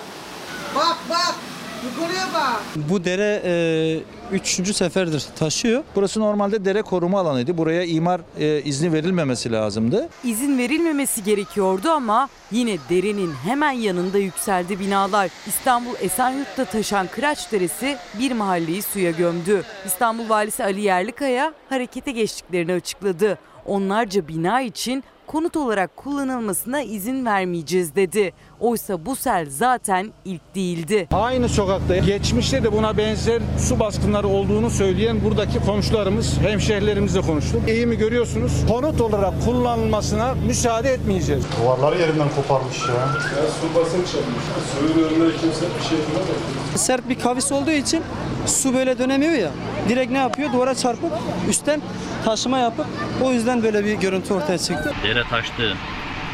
[0.75, 1.52] Bak bak.
[1.83, 2.61] Yukarıya bak.
[2.89, 5.83] Bu dere e, üçüncü seferdir taşıyor.
[5.95, 7.57] Burası normalde dere koruma alanıydı.
[7.57, 10.09] Buraya imar e, izni verilmemesi lazımdı.
[10.23, 15.29] İzin verilmemesi gerekiyordu ama yine derenin hemen yanında yükseldi binalar.
[15.47, 19.63] İstanbul Esenyurt'ta taşan Kıraç Deresi bir mahalleyi suya gömdü.
[19.85, 23.37] İstanbul Valisi Ali Yerlikaya harekete geçtiklerini açıkladı.
[23.65, 28.33] Onlarca bina için konut olarak kullanılmasına izin vermeyeceğiz dedi.
[28.63, 31.07] Oysa bu sel zaten ilk değildi.
[31.11, 37.61] Aynı sokakta geçmişte de buna benzer su baskınları olduğunu söyleyen buradaki komşularımız, hemşehrilerimizle konuştuk.
[37.67, 38.51] Eğimi görüyorsunuz.
[38.67, 41.45] Konut olarak kullanılmasına müsaade etmeyeceğiz.
[41.61, 42.93] Duvarları yerinden koparmış ya.
[42.95, 44.43] Ya su basınç yapmış.
[44.79, 46.27] Suyun önünde kimse bir şey yapamaz.
[46.75, 48.03] Sert bir kavis olduğu için
[48.45, 49.51] su böyle dönemiyor ya.
[49.89, 50.53] Direkt ne yapıyor?
[50.53, 51.11] Duvara çarpıp
[51.49, 51.81] üstten
[52.25, 52.85] taşıma yapıp
[53.23, 54.93] o yüzden böyle bir görüntü ortaya çıktı.
[55.03, 55.75] Dere taştı.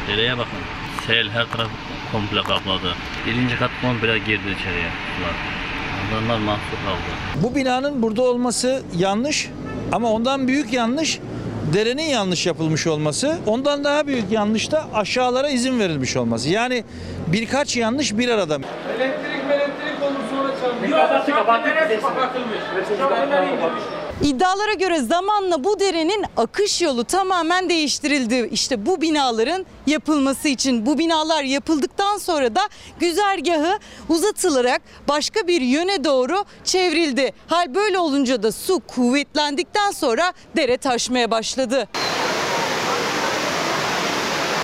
[0.08, 0.58] Dereye bakın.
[1.06, 1.68] Sel her taraf
[2.12, 2.94] komple kapladı.
[3.26, 4.90] Birinci kat komple girdi içeriye.
[5.16, 5.34] Sular.
[6.12, 7.42] Adamlar mahsur kaldı.
[7.42, 9.48] Bu binanın burada olması yanlış
[9.92, 11.18] ama ondan büyük yanlış
[11.74, 13.38] derenin yanlış yapılmış olması.
[13.46, 16.48] Ondan daha büyük yanlış da aşağılara izin verilmiş olması.
[16.48, 16.84] Yani
[17.26, 18.54] birkaç yanlış bir arada.
[18.54, 20.98] Elektrik elektrik olur sonra çarpıyor.
[20.98, 22.00] Kapattı kapattı.
[22.98, 23.99] Kapatılmış.
[24.22, 28.48] İddialara göre zamanla bu derenin akış yolu tamamen değiştirildi.
[28.52, 32.60] İşte bu binaların yapılması için bu binalar yapıldıktan sonra da
[32.98, 33.78] güzergahı
[34.08, 37.32] uzatılarak başka bir yöne doğru çevrildi.
[37.46, 41.88] Hal böyle olunca da su kuvvetlendikten sonra dere taşmaya başladı.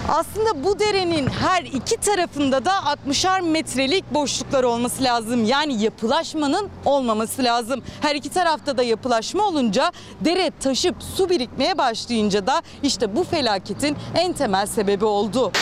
[0.09, 5.45] Aslında bu derenin her iki tarafında da 60'ar metrelik boşluklar olması lazım.
[5.45, 7.83] Yani yapılaşmanın olmaması lazım.
[8.01, 13.97] Her iki tarafta da yapılaşma olunca dere taşıp su birikmeye başlayınca da işte bu felaketin
[14.15, 15.53] en temel sebebi oldu.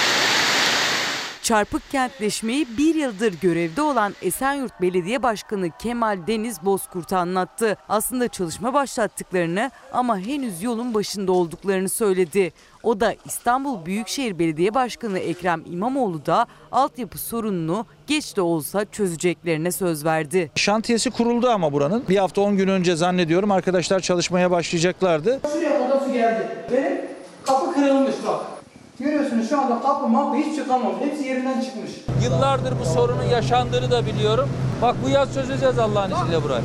[1.45, 7.77] Çarpık kentleşmeyi bir yıldır görevde olan Esenyurt Belediye Başkanı Kemal Deniz Bozkurt anlattı.
[7.89, 12.53] Aslında çalışma başlattıklarını ama henüz yolun başında olduklarını söyledi.
[12.83, 19.73] O da İstanbul Büyükşehir Belediye Başkanı Ekrem İmamoğlu da altyapı sorununu geç de olsa çözeceklerine
[19.73, 20.51] söz verdi.
[20.55, 22.05] Şantiyesi kuruldu ama buranın.
[22.09, 25.41] Bir hafta 10 gün önce zannediyorum arkadaşlar çalışmaya başlayacaklardı.
[25.53, 26.49] Şuraya su geldi.
[26.73, 27.01] Benim
[27.47, 28.54] kapı kırılmış bak.
[29.01, 31.01] Görüyorsunuz şu anda kapı mapı hiç çıkamamış.
[31.01, 31.91] Hepsi yerinden çıkmış.
[32.25, 34.49] Yıllardır bu sorunun yaşandığını da biliyorum.
[34.83, 36.63] Bak bu yaz çözeceğiz Allah'ın izniyle burayı.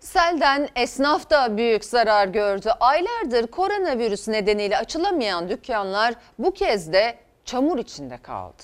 [0.00, 2.70] Selden esnaf da büyük zarar gördü.
[2.80, 8.62] Aylardır koronavirüs nedeniyle açılamayan dükkanlar bu kez de çamur içinde kaldı.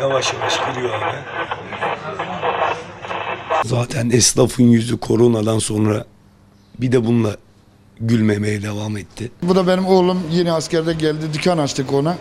[0.00, 1.16] Yavaş yavaş giriyor abi.
[3.64, 6.04] Zaten esnafın yüzü koronadan sonra
[6.78, 7.36] bir de bununla
[8.00, 9.30] gülmemeye devam etti.
[9.42, 12.16] Bu da benim oğlum yeni askerde geldi dükkan açtık ona.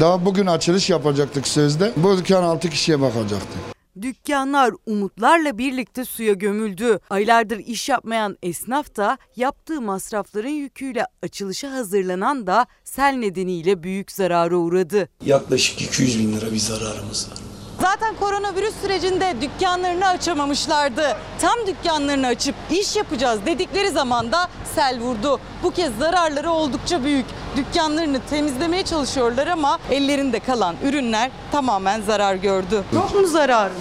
[0.00, 1.92] Daha bugün açılış yapacaktık sözde.
[1.96, 3.58] Bu dükkan 6 kişiye bakacaktı.
[4.02, 6.98] Dükkanlar umutlarla birlikte suya gömüldü.
[7.10, 14.56] Aylardır iş yapmayan esnaf da yaptığı masrafların yüküyle açılışa hazırlanan da sel nedeniyle büyük zarara
[14.56, 15.08] uğradı.
[15.26, 17.51] Yaklaşık 200 bin lira bir zararımız var.
[17.82, 21.16] Zaten koronavirüs sürecinde dükkanlarını açamamışlardı.
[21.40, 25.40] Tam dükkanlarını açıp iş yapacağız dedikleri zaman da sel vurdu.
[25.62, 27.26] Bu kez zararları oldukça büyük.
[27.56, 32.84] Dükkanlarını temizlemeye çalışıyorlar ama ellerinde kalan ürünler tamamen zarar gördü.
[32.92, 33.76] Yok mu zararınız?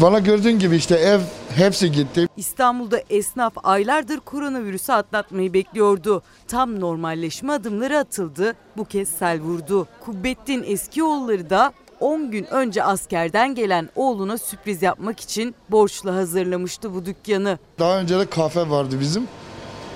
[0.00, 1.20] Valla gördüğün gibi işte ev
[1.56, 2.28] hepsi gitti.
[2.36, 6.22] İstanbul'da esnaf aylardır koronavirüsü atlatmayı bekliyordu.
[6.48, 8.54] Tam normalleşme adımları atıldı.
[8.76, 9.88] Bu kez sel vurdu.
[10.04, 17.06] Kubbettin Eskioğulları da 10 gün önce askerden gelen oğluna sürpriz yapmak için borçla hazırlamıştı bu
[17.06, 17.58] dükkanı.
[17.78, 19.28] Daha önce de kafe vardı bizim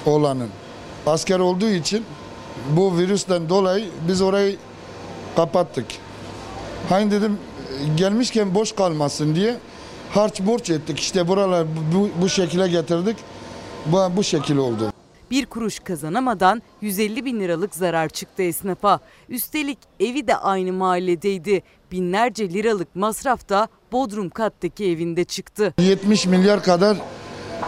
[0.07, 0.49] oğlanın.
[1.07, 2.05] Asker olduğu için
[2.71, 4.57] bu virüsten dolayı biz orayı
[5.37, 5.87] kapattık.
[6.89, 7.39] Hani dedim
[7.97, 9.57] gelmişken boş kalmasın diye
[10.15, 11.01] harç borç ettik.
[11.01, 13.17] İşte buralar bu, bu şekilde getirdik.
[13.87, 14.93] Bu, bu şekil oldu.
[15.31, 19.01] Bir kuruş kazanamadan 150 bin liralık zarar çıktı esnafa.
[19.29, 21.63] Üstelik evi de aynı mahalledeydi.
[21.93, 25.75] Binlerce liralık masraf da Bodrum kattaki evinde çıktı.
[25.83, 26.97] 70 milyar kadar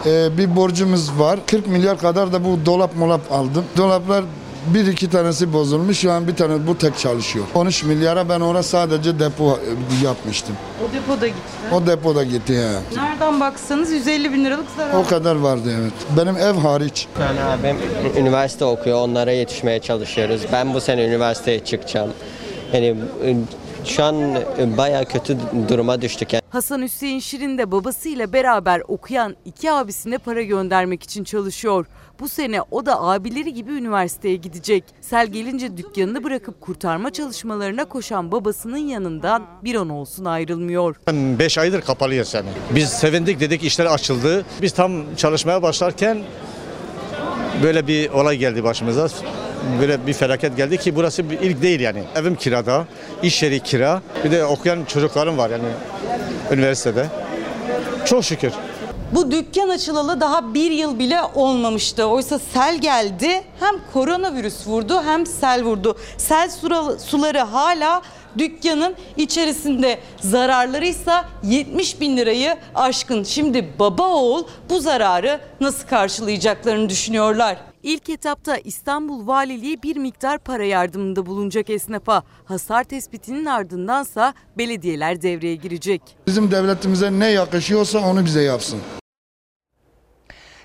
[0.05, 1.39] e, bir borcumuz var.
[1.47, 3.65] 40 milyar kadar da bu dolap molap aldım.
[3.77, 4.25] Dolaplar
[4.67, 5.99] bir iki tanesi bozulmuş.
[5.99, 7.45] Şu an bir tane bu tek çalışıyor.
[7.55, 9.59] 13 milyara ben orada sadece depo
[10.01, 10.55] e, yapmıştım.
[10.89, 11.39] O depoda gitti.
[11.73, 12.71] O depoda gitti ya.
[12.95, 14.93] Nereden baksanız 150 bin liralık zarar.
[14.93, 15.93] O kadar vardı evet.
[16.17, 17.07] Benim ev hariç.
[17.21, 17.77] Yani abim
[18.17, 20.41] üniversite okuyor, onlara yetişmeye çalışıyoruz.
[20.51, 22.09] Ben bu sene üniversiteye çıkacağım.
[22.73, 22.95] Yani
[23.85, 25.37] şu an e, bayağı kötü
[25.69, 26.33] duruma düştük.
[26.33, 26.43] Yani.
[26.49, 31.85] Hasan Hüseyin Şirin de babasıyla beraber okuyan iki abisine para göndermek için çalışıyor.
[32.19, 34.83] Bu sene o da abileri gibi üniversiteye gidecek.
[35.01, 40.95] Sel gelince dükkanını bırakıp kurtarma çalışmalarına koşan babasının yanından bir an olsun ayrılmıyor.
[41.07, 42.49] 5 aydır kapalıyız yani.
[42.75, 44.45] Biz sevindik dedik işler açıldı.
[44.61, 46.17] Biz tam çalışmaya başlarken
[47.63, 49.07] böyle bir olay geldi başımıza.
[49.81, 52.03] Böyle bir felaket geldi ki burası bir ilk değil yani.
[52.15, 52.85] Evim kirada,
[53.23, 54.01] iş yeri kira.
[54.23, 55.63] Bir de okuyan çocuklarım var yani
[56.51, 57.05] üniversitede.
[58.05, 58.53] Çok şükür.
[59.11, 62.05] Bu dükkan açılalı daha bir yıl bile olmamıştı.
[62.05, 65.97] Oysa sel geldi hem koronavirüs vurdu hem sel vurdu.
[66.17, 66.49] Sel
[67.05, 68.01] suları hala
[68.37, 73.23] dükkanın içerisinde zararları ise 70 bin lirayı aşkın.
[73.23, 77.57] Şimdi baba oğul bu zararı nasıl karşılayacaklarını düşünüyorlar.
[77.83, 82.23] İlk etapta İstanbul Valiliği bir miktar para yardımında bulunacak esnafa.
[82.45, 86.01] Hasar tespitinin ardındansa belediyeler devreye girecek.
[86.27, 88.79] Bizim devletimize ne yakışıyorsa onu bize yapsın.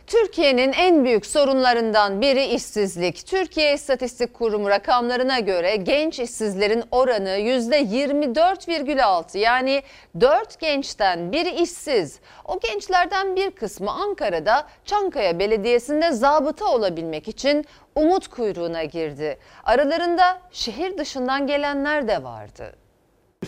[0.08, 3.26] Türkiye'nin en büyük sorunlarından biri işsizlik.
[3.26, 9.82] Türkiye İstatistik Kurumu rakamlarına göre genç işsizlerin oranı %24,6 yani
[10.20, 12.20] 4 gençten biri işsiz.
[12.44, 19.38] O gençlerden bir kısmı Ankara'da Çankaya Belediyesi'nde zabıta olabilmek için umut kuyruğuna girdi.
[19.64, 22.76] Aralarında şehir dışından gelenler de vardı.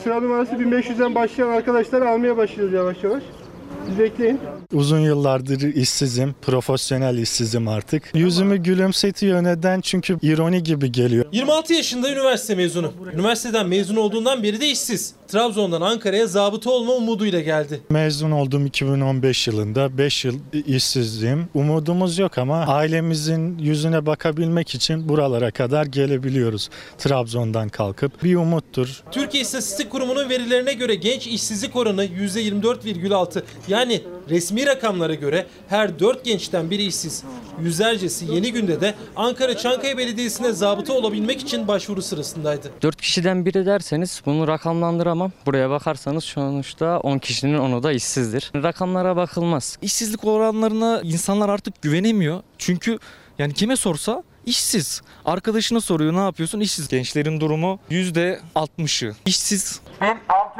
[0.02, 3.22] Sıra numarası 1500'den başlayan arkadaşlar almaya başlıyoruz yavaş yavaş.
[3.88, 4.40] Siz bekleyin.
[4.72, 8.02] Uzun yıllardır işsizim, profesyonel işsizim artık.
[8.14, 9.80] Yüzümü gülümsetiyor neden?
[9.80, 11.24] Çünkü ironi gibi geliyor.
[11.32, 12.92] 26 yaşında üniversite mezunu.
[13.14, 15.12] Üniversiteden mezun olduğundan beri de işsiz.
[15.28, 17.80] Trabzon'dan Ankara'ya zabıta olma umuduyla geldi.
[17.90, 19.98] Mezun oldum 2015 yılında.
[19.98, 21.48] 5 yıl işsizliğim.
[21.54, 26.68] Umudumuz yok ama ailemizin yüzüne bakabilmek için buralara kadar gelebiliyoruz.
[26.98, 29.02] Trabzon'dan kalkıp bir umuttur.
[29.10, 33.42] Türkiye İstatistik Kurumu'nun verilerine göre genç işsizlik oranı %24,6.
[33.68, 37.24] Yani resmi rakamlara göre her 4 gençten biri işsiz.
[37.60, 42.70] Yüzlercesi yeni günde de Ankara Çankaya Belediyesi'ne zabıta olabilmek için başvuru sırasındaydı.
[42.82, 45.32] 4 kişiden biri derseniz bunu rakamlandıramam.
[45.46, 48.52] Buraya bakarsanız sonuçta 10 kişinin onu da işsizdir.
[48.54, 49.78] Rakamlara bakılmaz.
[49.82, 52.42] İşsizlik oranlarına insanlar artık güvenemiyor.
[52.58, 52.98] Çünkü
[53.38, 55.02] yani kime sorsa işsiz.
[55.24, 56.60] Arkadaşına soruyor ne yapıyorsun?
[56.60, 56.88] İşsiz.
[56.88, 59.14] Gençlerin durumu %60'ı.
[59.26, 59.80] İşsiz.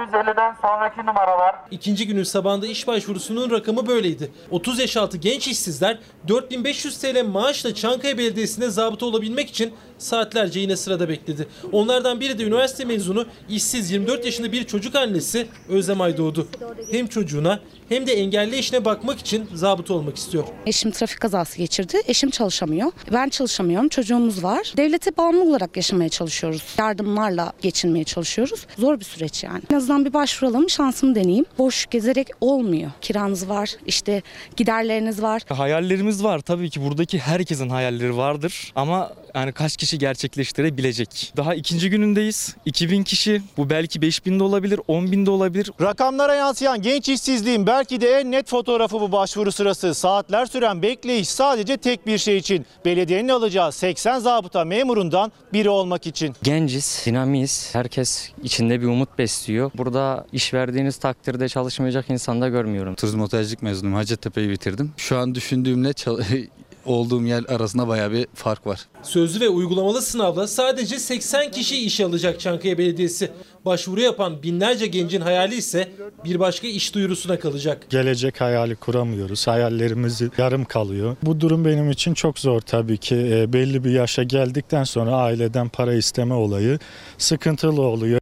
[0.00, 1.54] 1650'den sonraki numaralar.
[1.70, 4.30] İkinci günün sabahında iş başvurusunun rakamı böyleydi.
[4.50, 10.76] 30 yaş altı genç işsizler 4500 TL maaşla Çankaya Belediyesi'ne zabıta olabilmek için saatlerce yine
[10.76, 11.48] sırada bekledi.
[11.72, 16.48] Onlardan biri de üniversite mezunu, işsiz 24 yaşında bir çocuk annesi Özlem Aydoğdu.
[16.90, 20.44] Hem çocuğuna hem de engelli eşine bakmak için zabıta olmak istiyor.
[20.66, 22.02] Eşim trafik kazası geçirdi.
[22.06, 22.92] Eşim çalışamıyor.
[23.12, 23.88] Ben çalışamıyorum.
[23.88, 24.72] Çocuğumuz var.
[24.76, 26.62] Devlete bağımlı olarak yaşamaya çalışıyoruz.
[26.78, 28.66] Yardımlarla geçinmeye çalışıyoruz.
[28.78, 29.62] Zor bir süreç yani.
[29.72, 31.44] En azından bir başvuralım, şansımı deneyeyim.
[31.58, 32.90] Boş gezerek olmuyor.
[33.00, 34.22] Kiranız var, işte
[34.56, 35.42] giderleriniz var.
[35.48, 36.38] Hayallerimiz var.
[36.38, 38.72] Tabii ki buradaki herkesin hayalleri vardır.
[38.76, 41.32] Ama yani kaç kişi gerçekleştirebilecek?
[41.36, 42.56] Daha ikinci günündeyiz.
[42.64, 43.42] 2000 kişi.
[43.56, 45.70] Bu belki 5000 de olabilir, 10 bin de olabilir.
[45.80, 49.94] Rakamlara yansıyan genç işsizliğin belki de en net fotoğrafı bu başvuru sırası.
[49.94, 52.66] Saatler süren bekleyiş sadece tek bir şey için.
[52.84, 56.34] Belediyenin alacağı 80 zabıta memurundan biri olmak için.
[56.42, 57.70] Genciz, dinamiyiz.
[57.72, 59.69] Herkes içinde bir umut besliyor.
[59.74, 62.94] Burada iş verdiğiniz takdirde çalışmayacak insan da görmüyorum.
[62.94, 63.96] Turizm otelcilik mezunuyum.
[63.96, 64.92] Hacettepe'yi bitirdim.
[64.96, 66.20] Şu an düşündüğümle çal-
[66.86, 68.80] olduğum yer arasında bayağı bir fark var.
[69.02, 73.30] Sözlü ve uygulamalı sınavda sadece 80 kişi işe alacak Çankaya Belediyesi.
[73.64, 75.88] Başvuru yapan binlerce gencin hayali ise
[76.24, 77.86] bir başka iş duyurusuna kalacak.
[77.90, 79.46] Gelecek hayali kuramıyoruz.
[79.46, 81.16] Hayallerimiz yarım kalıyor.
[81.22, 83.16] Bu durum benim için çok zor tabii ki.
[83.16, 86.78] E, belli bir yaşa geldikten sonra aileden para isteme olayı
[87.18, 88.19] sıkıntılı oluyor.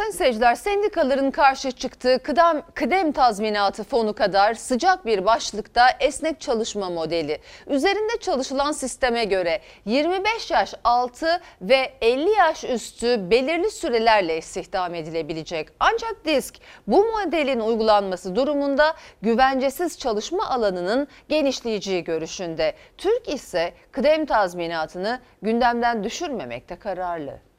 [0.00, 6.90] Sayın seyirciler, sendikaların karşı çıktığı kıdem, kıdem tazminatı fonu kadar sıcak bir başlıkta esnek çalışma
[6.90, 7.38] modeli.
[7.66, 15.68] Üzerinde çalışılan sisteme göre 25 yaş altı ve 50 yaş üstü belirli sürelerle istihdam edilebilecek.
[15.80, 16.54] Ancak DISK
[16.86, 22.74] bu modelin uygulanması durumunda güvencesiz çalışma alanının genişleyeceği görüşünde.
[22.98, 27.49] Türk ise kıdem tazminatını gündemden düşürmemekte kararlı.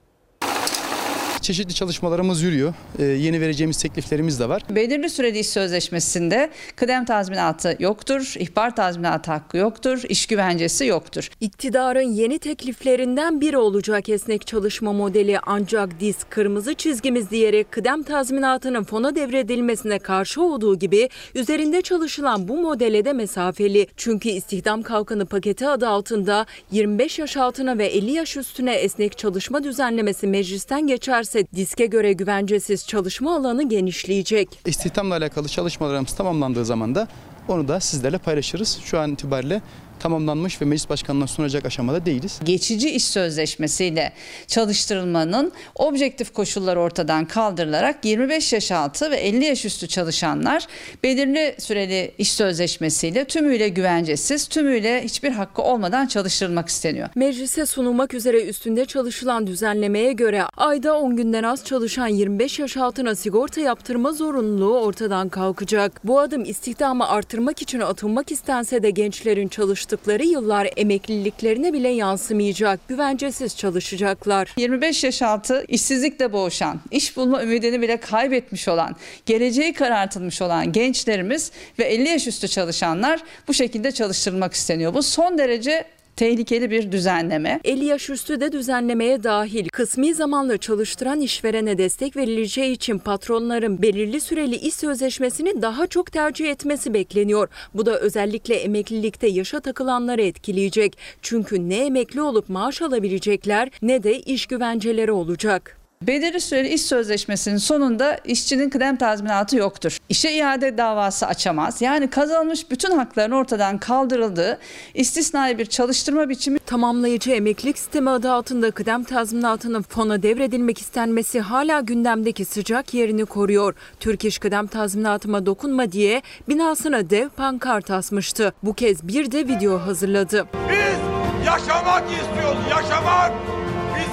[1.52, 2.74] Çeşitli çalışmalarımız yürüyor.
[3.00, 4.62] Ee, yeni vereceğimiz tekliflerimiz de var.
[4.70, 11.30] Belirli süreli iş sözleşmesinde kıdem tazminatı yoktur, ihbar tazminatı hakkı yoktur, iş güvencesi yoktur.
[11.42, 18.84] İktidarın yeni tekliflerinden biri olacak esnek çalışma modeli ancak diz kırmızı çizgimiz diyerek kıdem tazminatının
[18.84, 23.88] fona devredilmesine karşı olduğu gibi üzerinde çalışılan bu modele de mesafeli.
[23.98, 29.64] Çünkü istihdam kalkanı paketi adı altında 25 yaş altına ve 50 yaş üstüne esnek çalışma
[29.64, 34.60] düzenlemesi meclisten geçerse diske göre güvencesiz çalışma alanı genişleyecek.
[34.66, 37.08] İstihdamla alakalı çalışmalarımız tamamlandığı zaman da
[37.48, 38.80] onu da sizlerle paylaşırız.
[38.84, 39.62] Şu an itibariyle
[40.02, 42.40] tamamlanmış ve meclis başkanına sunacak aşamada değiliz.
[42.44, 44.14] Geçici iş sözleşmesiyle
[44.48, 50.68] çalıştırılmanın objektif koşulları ortadan kaldırılarak 25 yaş altı ve 50 yaş üstü çalışanlar
[51.04, 57.10] belirli süreli iş sözleşmesiyle tümüyle güvencesiz, tümüyle hiçbir hakkı olmadan çalıştırılmak isteniyor.
[57.16, 63.16] Meclise sunulmak üzere üstünde çalışılan düzenlemeye göre ayda 10 günden az çalışan 25 yaş altına
[63.16, 66.02] sigorta yaptırma zorunluluğu ortadan kalkacak.
[66.04, 69.48] Bu adım istihdamı artırmak için atılmak istense de gençlerin
[69.92, 72.88] çalıştıkları yıllar emekliliklerine bile yansımayacak.
[72.88, 74.54] Güvencesiz çalışacaklar.
[74.58, 81.52] 25 yaş altı işsizlikle boğuşan, iş bulma ümidini bile kaybetmiş olan, geleceği karartılmış olan gençlerimiz
[81.80, 84.94] ve 50 yaş üstü çalışanlar bu şekilde çalıştırılmak isteniyor.
[84.94, 85.86] Bu son derece
[86.22, 87.60] tehlikeli bir düzenleme.
[87.64, 89.70] 50 yaş üstü de düzenlemeye dahil.
[89.70, 96.52] Kısmi zamanlı çalıştıran işverene destek verileceği için patronların belirli süreli iş sözleşmesini daha çok tercih
[96.52, 97.50] etmesi bekleniyor.
[97.74, 100.98] Bu da özellikle emeklilikte yaşa takılanları etkileyecek.
[101.22, 105.81] Çünkü ne emekli olup maaş alabilecekler ne de iş güvenceleri olacak.
[106.02, 109.98] Belirli süreli iş sözleşmesinin sonunda işçinin kıdem tazminatı yoktur.
[110.10, 111.82] İşe iade davası açamaz.
[111.82, 114.60] Yani kazanılmış bütün hakların ortadan kaldırıldığı
[114.94, 116.60] istisnai bir çalıştırma biçimi.
[116.60, 123.74] Tamamlayıcı emeklilik sistemi adı altında kıdem tazminatının fona devredilmek istenmesi hala gündemdeki sıcak yerini koruyor.
[124.00, 128.54] Türk İş kıdem tazminatıma dokunma diye binasına dev pankart asmıştı.
[128.64, 130.48] Bu kez bir de video hazırladı.
[130.70, 133.61] Biz yaşamak istiyoruz, yaşamak.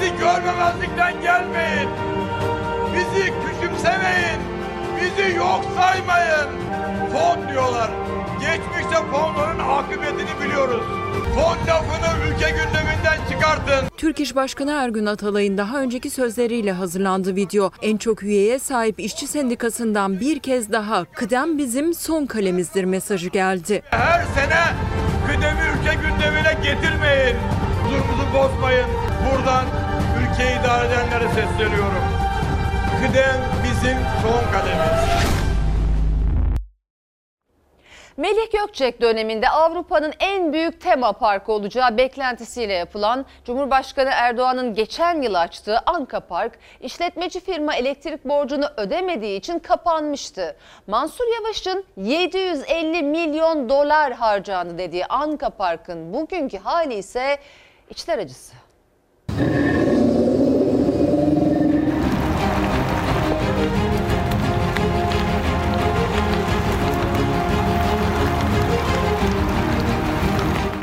[0.00, 1.88] Bizi görmemezlikten gelmeyin.
[2.94, 4.40] Bizi küçümsemeyin.
[4.96, 6.48] Bizi yok saymayın.
[7.12, 7.90] Fon diyorlar.
[8.40, 10.82] Geçmişte fonların akıbetini biliyoruz.
[11.34, 13.88] Fon lafını ülke gündeminden çıkartın.
[13.96, 17.70] Türk İş Başkanı Ergün Atalay'ın daha önceki sözleriyle hazırlandı video.
[17.82, 23.82] En çok üyeye sahip işçi sendikasından bir kez daha kıdem bizim son kalemizdir mesajı geldi.
[23.90, 24.64] Her sene
[25.26, 27.36] kıdemi ülke gündemine getirmeyin.
[27.88, 28.86] Huzurumuzu bozmayın.
[29.24, 29.64] Buradan
[30.20, 32.04] ülkeyi idare edenlere sesleniyorum.
[33.00, 35.28] Kıdem bizim son kademimiz.
[38.16, 45.34] Melih Gökçek döneminde Avrupa'nın en büyük tema parkı olacağı beklentisiyle yapılan Cumhurbaşkanı Erdoğan'ın geçen yıl
[45.34, 50.56] açtığı Anka Park, işletmeci firma elektrik borcunu ödemediği için kapanmıştı.
[50.86, 57.38] Mansur Yavaş'ın 750 milyon dolar harcandı dediği Anka Park'ın bugünkü hali ise
[57.90, 58.52] içler acısı.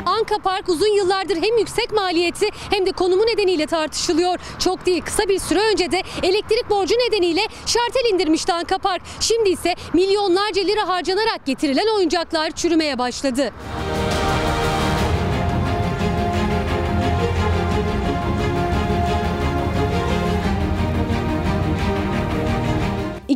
[0.06, 4.38] Anka Park uzun yıllardır hem yüksek maliyeti hem de konumu nedeniyle tartışılıyor.
[4.58, 9.02] Çok değil kısa bir süre önce de elektrik borcu nedeniyle şartel indirmişti Anka Park.
[9.20, 13.52] Şimdi ise milyonlarca lira harcanarak getirilen oyuncaklar çürümeye başladı.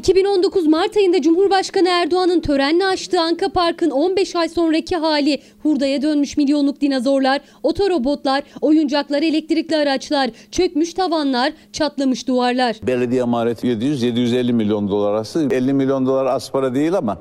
[0.01, 5.41] ...2019 Mart ayında Cumhurbaşkanı Erdoğan'ın törenle açtığı Anka Park'ın 15 ay sonraki hali...
[5.63, 10.31] ...hurdaya dönmüş milyonluk dinozorlar, otorobotlar, oyuncaklar, elektrikli araçlar...
[10.51, 12.77] ...çökmüş tavanlar, çatlamış duvarlar.
[12.83, 15.49] Belediye maliyeti 700-750 milyon dolar arası.
[15.51, 17.19] 50 milyon dolar az para değil ama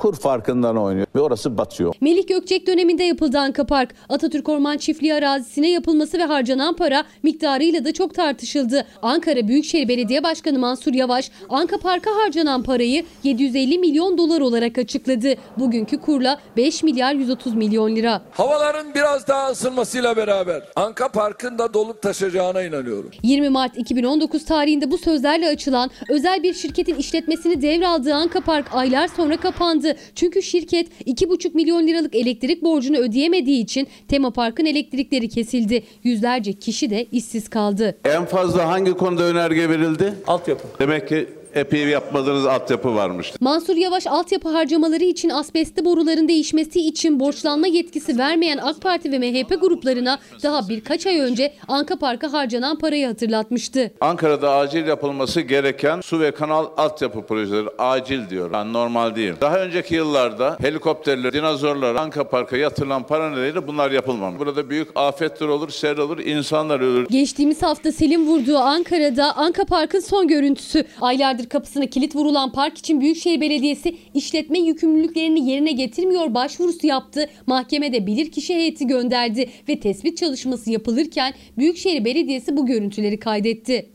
[0.00, 1.94] kur farkından oynuyor ve orası batıyor.
[2.00, 3.94] Melih Gökçek döneminde yapıldı Anka Park.
[4.08, 8.86] Atatürk Orman Çiftliği arazisine yapılması ve harcanan para miktarıyla da çok tartışıldı.
[9.02, 15.34] Ankara Büyükşehir Belediye Başkanı Mansur Yavaş, Anka Park'a harcanan parayı 750 milyon dolar olarak açıkladı.
[15.58, 18.22] Bugünkü kurla 5 milyar 130 milyon lira.
[18.30, 23.10] Havaların biraz daha ısınmasıyla beraber Anka Park'ın da dolup taşacağına inanıyorum.
[23.22, 29.08] 20 Mart 2019 tarihinde bu sözlerle açılan özel bir şirketin işletmesini devraldığı Anka Park aylar
[29.08, 29.89] sonra kapandı.
[30.14, 35.82] Çünkü şirket 2,5 milyon liralık elektrik borcunu ödeyemediği için tema parkın elektrikleri kesildi.
[36.04, 37.96] Yüzlerce kişi de işsiz kaldı.
[38.04, 40.14] En fazla hangi konuda önerge verildi?
[40.26, 40.68] Altyapı.
[40.78, 43.32] Demek ki epey yapmadığınız altyapı varmış.
[43.40, 49.18] Mansur Yavaş altyapı harcamaları için asbestli boruların değişmesi için borçlanma yetkisi vermeyen AK Parti ve
[49.18, 53.90] MHP gruplarına daha birkaç ay önce Anka Park'a harcanan parayı hatırlatmıştı.
[54.00, 58.50] Ankara'da acil yapılması gereken su ve kanal altyapı projeleri acil diyor.
[58.52, 59.34] Yani normal değil.
[59.40, 64.40] Daha önceki yıllarda helikopterler, dinozorlar Anka Park'a yatırılan para nedeniyle bunlar yapılmamış.
[64.40, 67.06] Burada büyük afetler olur, sel olur, insanlar ölür.
[67.08, 70.84] Geçtiğimiz hafta Selim vurduğu Ankara'da Anka Park'ın son görüntüsü.
[71.00, 77.30] Aylardır kapısına kilit vurulan park için Büyükşehir Belediyesi işletme yükümlülüklerini yerine getirmiyor başvurusu yaptı.
[77.46, 83.90] Mahkemede bilirkişi heyeti gönderdi ve tespit çalışması yapılırken Büyükşehir Belediyesi bu görüntüleri kaydetti.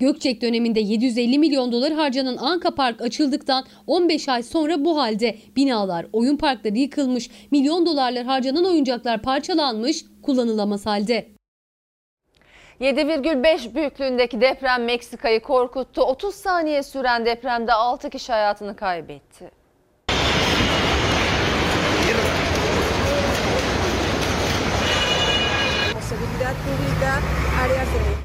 [0.00, 6.06] Gökçek döneminde 750 milyon dolar harcanan Anka Park açıldıktan 15 ay sonra bu halde binalar,
[6.12, 11.39] oyun parkları yıkılmış, milyon dolarlar harcanan oyuncaklar parçalanmış, kullanılamaz halde.
[12.80, 16.02] 7,5 büyüklüğündeki deprem Meksika'yı korkuttu.
[16.02, 19.50] 30 saniye süren depremde 6 kişi hayatını kaybetti.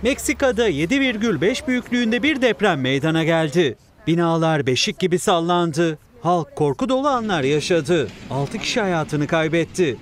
[0.02, 3.78] Meksika'da 7,5 büyüklüğünde bir deprem meydana geldi.
[4.08, 5.98] Binalar beşik gibi sallandı.
[6.22, 8.08] Halk korku dolu anlar yaşadı.
[8.32, 9.98] 6 kişi hayatını kaybetti.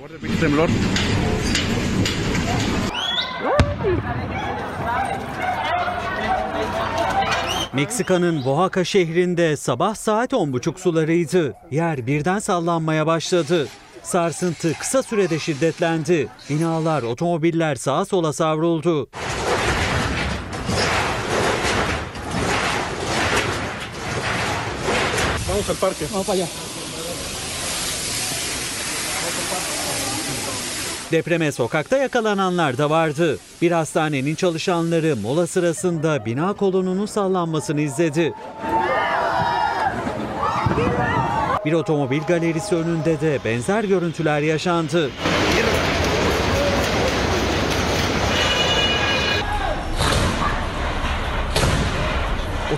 [7.74, 11.54] Meksika'nın Oaxaca şehrinde sabah saat 10.30 sularıydı.
[11.72, 13.68] Yer birden sallanmaya başladı.
[14.04, 16.28] Sarsıntı kısa sürede şiddetlendi.
[16.50, 19.08] Binalar, otomobiller sağa sola savruldu.
[25.50, 26.08] Vamos al parque.
[26.12, 26.73] Vamos para allá.
[31.14, 33.38] Depreme sokakta yakalananlar da vardı.
[33.62, 38.34] Bir hastanenin çalışanları mola sırasında bina kolonunun sallanmasını izledi.
[41.66, 45.10] Bir otomobil galerisi önünde de benzer görüntüler yaşandı.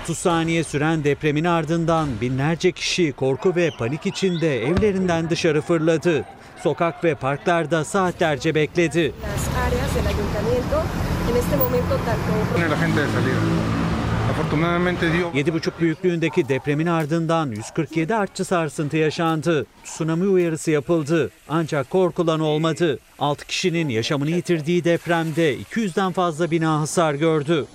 [0.08, 6.24] ...30 saniye süren depremin ardından binlerce kişi korku ve panik içinde evlerinden dışarı fırladı.
[6.62, 9.12] Sokak ve parklarda saatlerce bekledi.
[15.12, 19.66] dio 7,5 büyüklüğündeki depremin ardından 147 artçı sarsıntı yaşandı.
[19.84, 21.30] Tsunami uyarısı yapıldı.
[21.48, 22.98] Ancak korkulan olmadı.
[23.18, 27.66] 6 kişinin yaşamını yitirdiği depremde 200'den fazla bina hasar gördü.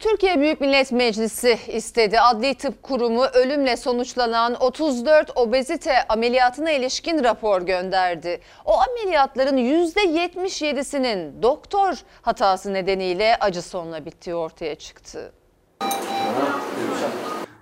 [0.00, 2.20] Türkiye Büyük Millet Meclisi istedi.
[2.20, 8.40] Adli Tıp Kurumu ölümle sonuçlanan 34 obezite ameliyatına ilişkin rapor gönderdi.
[8.64, 15.32] O ameliyatların %77'sinin doktor hatası nedeniyle acı sonla bittiği ortaya çıktı.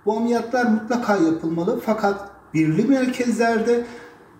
[0.05, 3.83] Bu ameliyatlar mutlaka yapılmalı fakat birli merkezlerde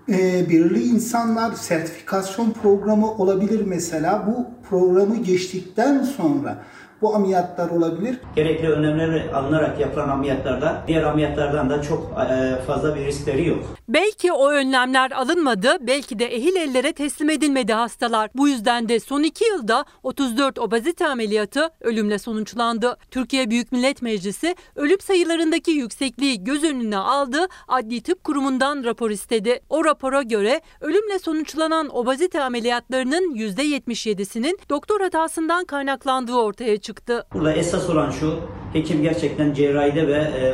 [0.09, 4.27] e, birli insanlar sertifikasyon programı olabilir mesela.
[4.27, 6.57] Bu programı geçtikten sonra
[7.01, 8.17] bu ameliyatlar olabilir.
[8.35, 13.59] Gerekli önlemleri alınarak yapılan ameliyatlarda diğer ameliyatlardan da çok e, fazla bir riskleri yok.
[13.87, 18.29] Belki o önlemler alınmadı, belki de ehil ellere teslim edilmedi hastalar.
[18.35, 22.97] Bu yüzden de son iki yılda 34 obezite ameliyatı ölümle sonuçlandı.
[23.11, 29.59] Türkiye Büyük Millet Meclisi ölüm sayılarındaki yüksekliği göz önüne aldı, Adli Tıp Kurumu'ndan rapor istedi.
[29.69, 36.88] O rapora göre ölümle sonuçlanan obezite ameliyatlarının %77'sinin doktor hatasından kaynaklandığı ortaya çıktı.
[37.33, 38.39] Burada esas olan şu,
[38.73, 40.53] hekim gerçekten cerrahide ve e,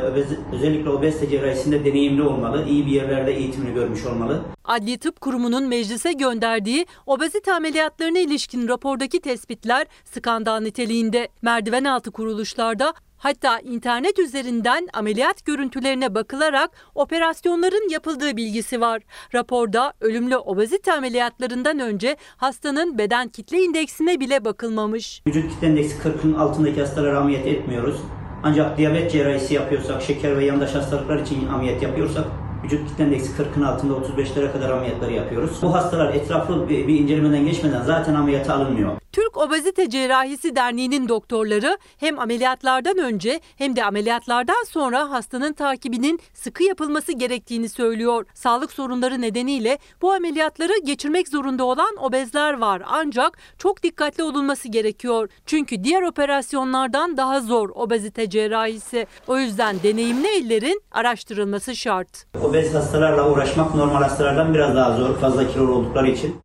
[0.56, 4.42] özellikle obezite cerrahisinde deneyimli olmalı, iyi bir yerlerde eğitimini görmüş olmalı.
[4.64, 11.28] Adli Tıp Kurumu'nun meclise gönderdiği obezite ameliyatlarına ilişkin rapordaki tespitler skandal niteliğinde.
[11.42, 12.94] Merdiven altı kuruluşlarda
[13.26, 19.02] Hatta internet üzerinden ameliyat görüntülerine bakılarak operasyonların yapıldığı bilgisi var.
[19.34, 25.22] Raporda ölümlü obezite ameliyatlarından önce hastanın beden kitle indeksine bile bakılmamış.
[25.26, 27.96] Vücut kitle indeksi 40'ın altındaki hastalara ameliyat etmiyoruz.
[28.42, 32.24] Ancak diyabet cerrahisi yapıyorsak, şeker ve yandaş hastalıklar için ameliyat yapıyorsak
[32.64, 35.58] vücut kitle indeksi 40'ın altında 35'lere kadar ameliyatları yapıyoruz.
[35.62, 38.92] Bu hastalar etraflı bir, bir incelemeden geçmeden zaten ameliyata alınmıyor.
[39.16, 46.64] Türk Obezite Cerrahisi Derneği'nin doktorları hem ameliyatlardan önce hem de ameliyatlardan sonra hastanın takibinin sıkı
[46.64, 48.26] yapılması gerektiğini söylüyor.
[48.34, 55.28] Sağlık sorunları nedeniyle bu ameliyatları geçirmek zorunda olan obezler var ancak çok dikkatli olunması gerekiyor.
[55.46, 59.06] Çünkü diğer operasyonlardan daha zor obezite cerrahisi.
[59.26, 62.26] O yüzden deneyimli ellerin araştırılması şart.
[62.46, 66.40] Obez hastalarla uğraşmak normal hastalardan biraz daha zor fazla kilolu oldukları için.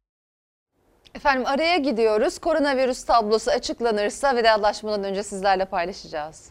[1.16, 2.39] Efendim araya gidiyoruz.
[2.39, 6.49] Koronavirüs tablosu açıklanırsa vedalaşmadan önce sizlerle paylaşacağız.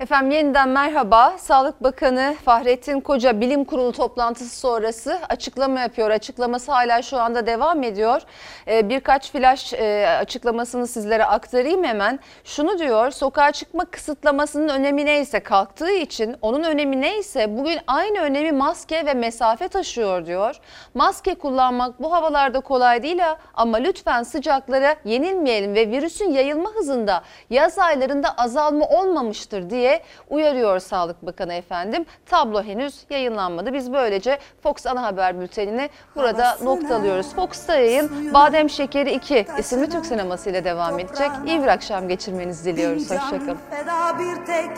[0.00, 1.38] Efendim yeniden merhaba.
[1.38, 6.10] Sağlık Bakanı Fahrettin Koca bilim kurulu toplantısı sonrası açıklama yapıyor.
[6.10, 8.22] Açıklaması hala şu anda devam ediyor.
[8.68, 12.18] Ee, birkaç flash e, açıklamasını sizlere aktarayım hemen.
[12.44, 18.52] Şunu diyor sokağa çıkma kısıtlamasının önemi neyse kalktığı için onun önemi neyse bugün aynı önemi
[18.52, 20.60] maske ve mesafe taşıyor diyor.
[20.94, 23.22] Maske kullanmak bu havalarda kolay değil
[23.54, 29.85] ama lütfen sıcaklara yenilmeyelim ve virüsün yayılma hızında yaz aylarında azalma olmamıştır diye
[30.30, 32.06] uyarıyor Sağlık Bakanı efendim.
[32.26, 33.72] Tablo henüz yayınlanmadı.
[33.72, 37.34] Biz böylece Fox Ana Haber Bülteni'ni burada noktalıyoruz.
[37.34, 41.30] Fox'ta yayın Badem Şekeri 2 isimli Türk sineması ile devam edecek.
[41.46, 43.10] İyi bir akşam geçirmenizi diliyoruz.
[43.10, 43.58] Hoşçakalın.
[43.70, 44.70] Feda bir tek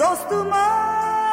[0.00, 1.29] dostuma